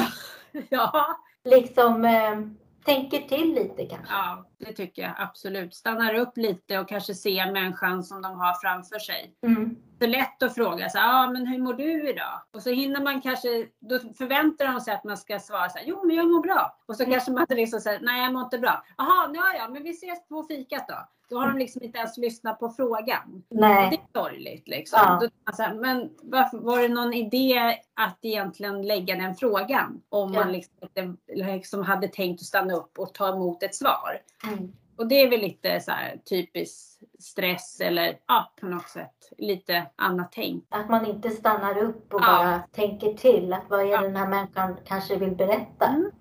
Ja. 0.70 1.18
liksom 1.44 2.06
eh, 2.06 2.40
tänker 2.86 3.20
till 3.20 3.54
lite 3.54 3.86
kanske. 3.86 4.14
Ja, 4.14 4.46
det 4.60 4.74
tycker 4.74 5.02
jag 5.02 5.12
absolut. 5.18 5.76
Stannar 5.76 6.14
upp 6.14 6.38
lite 6.38 6.80
och 6.80 6.90
kanske 6.90 7.16
ser 7.16 7.52
människan 7.52 8.04
som 8.04 8.22
de 8.22 8.40
har 8.40 8.54
framför 8.62 9.00
sig. 9.00 9.34
Mm. 9.42 9.76
Det 9.98 10.06
är 10.06 10.10
lätt 10.10 10.44
att 10.44 10.56
fråga 10.56 10.90
så 10.90 11.00
ah, 11.02 11.30
men 11.32 11.48
hur 11.48 11.60
mår 11.60 11.74
du 11.74 12.10
idag? 12.10 12.42
Och 12.54 12.62
så 12.62 12.70
hinner 12.70 13.02
man 13.02 13.22
kanske, 13.22 13.68
då 13.80 14.00
förväntar 14.00 14.68
de 14.74 14.82
sig 14.82 14.94
att 14.94 15.04
man 15.04 15.18
ska 15.18 15.40
svara 15.40 15.70
så 15.70 15.78
här, 15.78 15.86
jo 15.88 16.06
men 16.06 16.16
jag 16.16 16.32
mår 16.32 16.42
bra. 16.42 16.78
Och 16.86 16.96
så 16.96 17.04
mm. 17.04 17.14
kanske 17.14 17.32
man 17.32 17.46
liksom 17.50 17.80
säger, 17.80 18.00
nej 18.00 18.24
jag 18.24 18.34
mår 18.34 18.44
inte 18.44 18.60
bra. 18.60 18.84
Jaha, 18.98 19.32
ja 19.34 19.44
ja, 19.58 19.70
men 19.70 19.84
vi 19.84 19.90
ses 19.90 20.28
på 20.28 20.44
fikat 20.44 20.88
då. 20.88 21.08
Då 21.30 21.40
har 21.40 21.48
de 21.48 21.58
liksom 21.58 21.84
inte 21.84 21.98
ens 21.98 22.18
lyssnat 22.18 22.60
på 22.60 22.70
frågan. 22.70 23.44
Nej. 23.50 23.90
Det 23.90 24.20
är 24.20 24.24
sorgligt 24.24 24.68
liksom. 24.68 25.00
Ja. 25.04 25.20
Då, 25.22 25.30
alltså, 25.44 25.64
men 25.76 26.10
varför, 26.22 26.58
var 26.58 26.82
det 26.82 26.88
någon 26.88 27.14
idé 27.14 27.78
att 27.94 28.18
egentligen 28.22 28.82
lägga 28.82 29.16
den 29.16 29.36
frågan? 29.36 30.02
Om 30.10 30.34
ja. 30.34 30.40
man 30.40 30.52
liksom, 30.52 31.18
liksom 31.28 31.84
hade 31.84 32.08
tänkt 32.08 32.42
att 32.42 32.46
stanna 32.46 32.74
upp 32.74 33.00
och 33.00 33.14
ta 33.14 33.34
emot 33.36 33.64
ett 33.64 33.76
svar. 33.76 34.22
Mm. 34.54 34.74
Och 34.98 35.08
det 35.08 35.16
är 35.16 35.30
väl 35.30 35.42
lite 35.42 35.80
så 35.80 35.92
här 35.92 36.18
typisk 36.30 37.00
stress 37.20 37.82
eller 37.82 38.20
ja, 38.28 38.54
på 38.60 38.66
något 38.66 38.90
sätt 38.90 39.32
lite 39.38 39.86
annat 39.96 40.32
tänk. 40.32 40.66
Att 40.70 40.90
man 40.90 41.06
inte 41.06 41.30
stannar 41.30 41.78
upp 41.78 42.14
och 42.14 42.22
ja. 42.22 42.26
bara 42.26 42.60
tänker 42.60 43.14
till 43.14 43.54
att 43.54 43.64
vad 43.70 43.80
är 43.80 43.86
ja. 43.86 44.02
den 44.02 44.16
här 44.16 44.28
människan 44.28 44.78
kanske 44.86 45.16
vill 45.16 45.36
berätta. 45.36 45.86
Mm. 45.86 46.12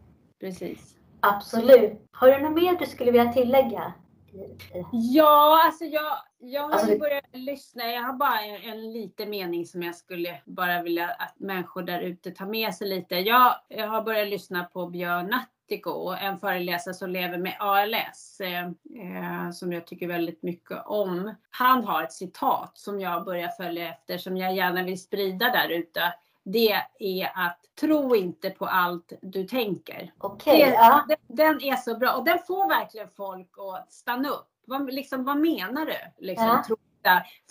Precis. 0.41 0.97
Absolut. 1.21 2.09
Har 2.12 2.29
du 2.29 2.38
något 2.38 2.62
mer 2.62 2.79
du 2.79 2.87
skulle 2.87 3.11
vilja 3.11 3.33
tillägga? 3.33 3.93
Ja, 4.93 5.62
alltså 5.67 5.85
jag, 5.85 6.17
jag 6.38 6.62
har 6.62 6.71
alltså, 6.71 6.99
börjat 6.99 7.25
lyssna. 7.33 7.87
Jag 7.87 8.03
har 8.03 8.12
bara 8.12 8.41
en, 8.41 8.73
en 8.73 8.93
liten 8.93 9.31
mening 9.31 9.67
som 9.67 9.83
jag 9.83 9.95
skulle 9.95 10.41
bara 10.45 10.83
vilja 10.83 11.09
att 11.09 11.35
människor 11.41 11.83
där 11.83 12.01
ute 12.01 12.31
tar 12.31 12.47
med 12.47 12.75
sig 12.75 12.88
lite. 12.88 13.14
Jag, 13.14 13.55
jag 13.69 13.88
har 13.88 14.03
börjat 14.03 14.29
lyssna 14.29 14.64
på 14.64 14.87
Björn 14.87 15.35
Nattiko, 15.68 16.14
en 16.20 16.38
föreläsare 16.38 16.94
som 16.94 17.11
lever 17.11 17.38
med 17.38 17.57
ALS, 17.59 18.40
eh, 18.40 18.64
eh, 18.64 19.50
som 19.52 19.72
jag 19.72 19.87
tycker 19.87 20.09
väldigt 20.09 20.42
mycket 20.42 20.87
om. 20.87 21.35
Han 21.50 21.85
har 21.85 22.02
ett 22.02 22.12
citat 22.12 22.78
som 22.78 23.00
jag 23.00 23.24
börjar 23.24 23.48
följa 23.48 23.88
efter, 23.88 24.18
som 24.18 24.37
jag 24.37 24.54
gärna 24.54 24.83
vill 24.83 25.00
sprida 25.00 25.50
där 25.50 25.68
ute. 25.68 26.14
det 26.44 26.83
är 26.98 27.31
att 27.35 27.59
tro 27.81 28.16
inte 28.16 28.50
på 28.50 28.66
allt 28.66 29.12
du 29.22 29.44
tänker. 29.44 30.12
Okay, 30.18 30.59
ja. 30.59 31.04
den, 31.09 31.37
den, 31.37 31.62
är 31.62 31.76
så 31.76 31.96
bra 31.98 32.12
och 32.12 32.24
den 32.24 32.38
får 32.46 32.68
verkligen 32.68 33.09
folk 33.09 33.50
att 33.74 33.92
stanna 33.92 34.28
upp. 34.28 34.48
Vad, 34.64 34.94
liksom, 34.94 35.24
vad 35.24 35.37
menar 35.37 35.87
du? 35.87 36.26
Liksom, 36.26 36.46
ja. 36.46 36.64
tro 36.66 36.76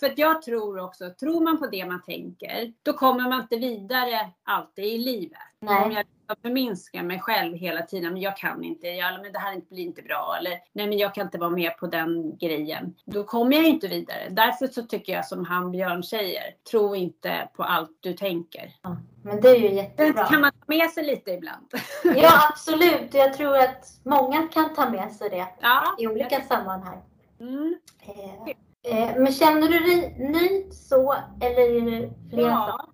För 0.00 0.06
att 0.06 0.18
jag 0.18 0.42
tror 0.42 0.80
också, 0.80 1.10
tror 1.20 1.40
man 1.40 1.58
på 1.58 1.66
det 1.66 1.86
man 1.86 2.02
tänker, 2.02 2.72
då 2.82 2.92
kommer 2.92 3.28
man 3.28 3.40
inte 3.40 3.56
vidare 3.56 4.30
alltid 4.44 4.84
i 4.84 4.98
livet. 4.98 5.38
Nej. 5.60 5.84
Om 5.84 5.92
jag 5.92 6.06
förminskar 6.42 7.02
mig 7.02 7.20
själv 7.20 7.54
hela 7.54 7.82
tiden. 7.82 8.12
Men 8.12 8.22
jag 8.22 8.36
kan 8.36 8.64
inte, 8.64 8.86
jag, 8.86 9.22
men 9.22 9.32
det 9.32 9.38
här 9.38 9.60
blir 9.70 9.82
inte 9.82 10.02
bra. 10.02 10.36
Eller 10.38 10.52
nej 10.72 10.86
men 10.86 10.98
jag 10.98 11.14
kan 11.14 11.26
inte 11.26 11.38
vara 11.38 11.50
med 11.50 11.78
på 11.78 11.86
den 11.86 12.36
grejen. 12.36 12.94
Då 13.04 13.24
kommer 13.24 13.56
jag 13.56 13.66
inte 13.66 13.88
vidare. 13.88 14.28
Därför 14.30 14.66
så 14.66 14.82
tycker 14.82 15.12
jag 15.12 15.26
som 15.26 15.44
han 15.44 15.70
Björn 15.70 16.02
säger. 16.02 16.42
Tro 16.70 16.96
inte 16.96 17.48
på 17.56 17.62
allt 17.62 17.98
du 18.00 18.12
tänker. 18.12 18.74
Ja, 18.82 18.96
men 19.22 19.40
det 19.40 19.48
är 19.48 19.58
ju 19.58 19.74
jättebra. 19.74 20.22
Det 20.22 20.28
kan 20.28 20.40
man 20.40 20.52
ta 20.52 20.64
med 20.66 20.90
sig 20.90 21.04
lite 21.04 21.30
ibland. 21.30 21.66
Ja 22.16 22.48
absolut. 22.50 23.14
Jag 23.14 23.34
tror 23.34 23.58
att 23.58 24.00
många 24.04 24.48
kan 24.48 24.74
ta 24.74 24.90
med 24.90 25.12
sig 25.12 25.30
det 25.30 25.46
ja, 25.60 25.96
i 25.98 26.06
olika 26.06 26.40
sammanhang. 26.40 27.02
Mm. 27.40 27.78
Eh, 28.00 28.54
men 28.94 29.32
känner 29.32 29.68
du 29.68 29.78
dig 29.78 30.16
nöjd 30.18 30.74
så 30.74 31.14
eller 31.40 31.60
är 31.60 31.90
det 31.90 32.10
fler 32.30 32.42
ja. 32.42 32.88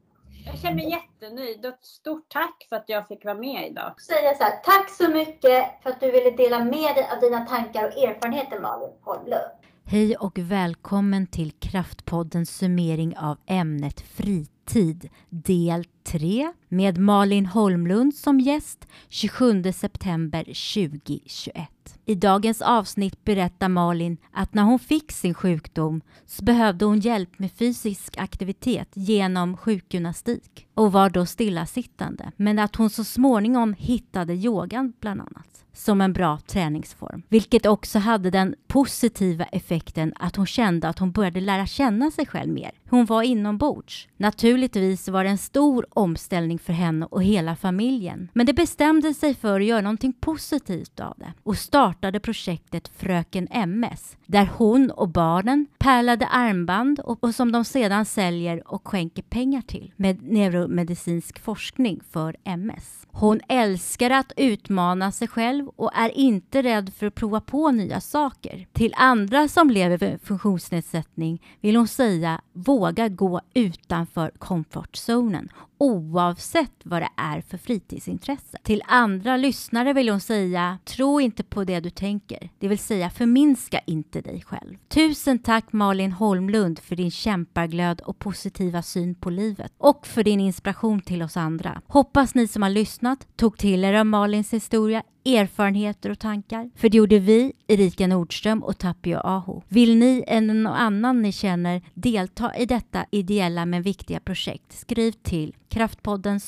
Jag 0.46 0.58
känner 0.58 0.74
mig 0.74 0.90
jättenöjd 0.90 1.66
och 1.66 1.78
stort 1.82 2.28
tack 2.28 2.66
för 2.68 2.76
att 2.76 2.84
jag 2.86 3.08
fick 3.08 3.24
vara 3.24 3.34
med 3.34 3.70
idag. 3.70 4.00
Säga 4.00 4.34
så 4.34 4.42
här, 4.42 4.56
tack 4.64 4.90
så 4.90 5.08
mycket 5.08 5.82
för 5.82 5.90
att 5.90 6.00
du 6.00 6.10
ville 6.10 6.30
dela 6.30 6.58
med 6.58 6.94
dig 6.94 7.08
av 7.12 7.20
dina 7.20 7.40
tankar 7.40 7.84
och 7.84 7.92
erfarenheter 7.92 8.60
Malin 8.60 8.90
Holmlund. 9.02 9.50
Hej 9.84 10.16
och 10.16 10.38
välkommen 10.38 11.26
till 11.26 11.52
Kraftpoddens 11.52 12.56
summering 12.58 13.16
av 13.18 13.38
ämnet 13.46 14.00
fritid 14.00 14.53
Tid 14.64 15.08
del 15.28 15.84
3 16.04 16.52
med 16.68 16.98
Malin 16.98 17.46
Holmlund 17.46 18.14
som 18.14 18.40
gäst 18.40 18.86
27 19.08 19.72
september 19.72 20.44
2021. 20.44 21.68
I 22.04 22.14
dagens 22.14 22.62
avsnitt 22.62 23.24
berättar 23.24 23.68
Malin 23.68 24.16
att 24.32 24.54
när 24.54 24.62
hon 24.62 24.78
fick 24.78 25.12
sin 25.12 25.34
sjukdom 25.34 26.00
så 26.26 26.44
behövde 26.44 26.84
hon 26.84 27.00
hjälp 27.00 27.38
med 27.38 27.52
fysisk 27.52 28.18
aktivitet 28.18 28.88
genom 28.94 29.56
sjukgymnastik 29.56 30.66
och 30.74 30.92
var 30.92 31.10
då 31.10 31.26
stillasittande. 31.26 32.32
Men 32.36 32.58
att 32.58 32.76
hon 32.76 32.90
så 32.90 33.04
småningom 33.04 33.74
hittade 33.78 34.34
yogan 34.34 34.92
bland 35.00 35.20
annat 35.20 35.64
som 35.72 36.00
en 36.00 36.12
bra 36.12 36.38
träningsform. 36.46 37.22
Vilket 37.28 37.66
också 37.66 37.98
hade 37.98 38.30
den 38.30 38.54
positiva 38.66 39.44
effekten 39.44 40.12
att 40.16 40.36
hon 40.36 40.46
kände 40.46 40.88
att 40.88 40.98
hon 40.98 41.12
började 41.12 41.40
lära 41.40 41.66
känna 41.66 42.10
sig 42.10 42.26
själv 42.26 42.52
mer. 42.52 42.70
Hon 42.94 43.04
var 43.04 43.22
inombords. 43.22 44.08
Naturligtvis 44.16 45.08
var 45.08 45.24
det 45.24 45.30
en 45.30 45.38
stor 45.38 45.86
omställning 45.90 46.58
för 46.58 46.72
henne 46.72 47.06
och 47.06 47.22
hela 47.22 47.56
familjen. 47.56 48.28
Men 48.32 48.46
det 48.46 48.52
bestämde 48.52 49.14
sig 49.14 49.34
för 49.34 49.60
att 49.60 49.66
göra 49.66 49.80
någonting 49.80 50.12
positivt 50.12 51.00
av 51.00 51.14
det 51.16 51.32
och 51.42 51.56
startade 51.56 52.20
projektet 52.20 52.90
Fröken 52.96 53.48
MS 53.50 54.16
där 54.26 54.50
hon 54.56 54.90
och 54.90 55.08
barnen 55.08 55.66
pärlade 55.78 56.26
armband 56.26 57.00
och, 57.00 57.24
och 57.24 57.34
som 57.34 57.52
de 57.52 57.64
sedan 57.64 58.04
säljer 58.04 58.72
och 58.72 58.88
skänker 58.88 59.22
pengar 59.22 59.62
till 59.62 59.92
med 59.96 60.22
neuromedicinsk 60.22 61.38
forskning 61.38 62.00
för 62.10 62.36
MS. 62.44 63.06
Hon 63.16 63.40
älskar 63.48 64.10
att 64.10 64.32
utmana 64.36 65.12
sig 65.12 65.28
själv 65.28 65.68
och 65.68 65.90
är 65.94 66.18
inte 66.18 66.62
rädd 66.62 66.92
för 66.96 67.06
att 67.06 67.14
prova 67.14 67.40
på 67.40 67.70
nya 67.70 68.00
saker. 68.00 68.66
Till 68.72 68.94
andra 68.96 69.48
som 69.48 69.70
lever 69.70 69.98
med 70.00 70.20
funktionsnedsättning 70.22 71.42
vill 71.60 71.76
hon 71.76 71.88
säga 71.88 72.40
våga 72.84 73.08
gå 73.08 73.40
utanför 73.54 74.30
komfortzonen 74.38 75.48
oavsett 75.84 76.72
vad 76.82 77.02
det 77.02 77.08
är 77.16 77.40
för 77.40 77.58
fritidsintresse. 77.58 78.58
Till 78.62 78.82
andra 78.86 79.36
lyssnare 79.36 79.92
vill 79.92 80.08
hon 80.08 80.20
säga, 80.20 80.78
tro 80.84 81.20
inte 81.20 81.42
på 81.42 81.64
det 81.64 81.80
du 81.80 81.90
tänker, 81.90 82.50
det 82.58 82.68
vill 82.68 82.78
säga 82.78 83.10
förminska 83.10 83.80
inte 83.86 84.20
dig 84.20 84.42
själv. 84.46 84.76
Tusen 84.88 85.38
tack 85.38 85.72
Malin 85.72 86.12
Holmlund 86.12 86.78
för 86.78 86.96
din 86.96 87.10
kämpaglöd 87.10 88.00
och 88.00 88.18
positiva 88.18 88.82
syn 88.82 89.14
på 89.14 89.30
livet 89.30 89.72
och 89.78 90.06
för 90.06 90.24
din 90.24 90.40
inspiration 90.40 91.00
till 91.00 91.22
oss 91.22 91.36
andra. 91.36 91.80
Hoppas 91.86 92.34
ni 92.34 92.48
som 92.48 92.62
har 92.62 92.70
lyssnat 92.70 93.26
tog 93.36 93.58
till 93.58 93.84
er 93.84 93.94
av 93.94 94.06
Malins 94.06 94.52
historia 94.52 95.02
erfarenheter 95.24 96.10
och 96.10 96.18
tankar. 96.18 96.70
För 96.76 96.88
det 96.88 96.96
gjorde 96.96 97.18
vi, 97.18 97.52
Erika 97.66 98.06
Nordström 98.06 98.62
och 98.62 98.78
Tapio 98.78 99.16
Aho. 99.16 99.62
Vill 99.68 99.96
ni 99.96 100.24
eller 100.26 100.54
någon 100.54 100.72
annan 100.72 101.22
ni 101.22 101.32
känner 101.32 101.82
delta 101.94 102.56
i 102.56 102.66
detta 102.66 103.06
ideella 103.10 103.66
men 103.66 103.82
viktiga 103.82 104.20
projekt, 104.20 104.72
skriv 104.72 105.12
till 105.12 105.54
kraftpodden 105.74 106.40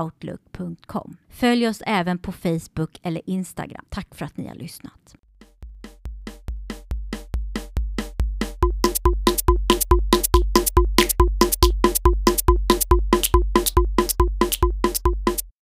outlook.com. 0.00 1.16
Följ 1.28 1.68
oss 1.68 1.82
även 1.86 2.18
på 2.18 2.32
Facebook 2.32 3.00
eller 3.02 3.22
Instagram. 3.30 3.84
Tack 3.88 4.14
för 4.14 4.24
att 4.24 4.36
ni 4.36 4.48
har 4.48 4.54
lyssnat. 4.54 5.16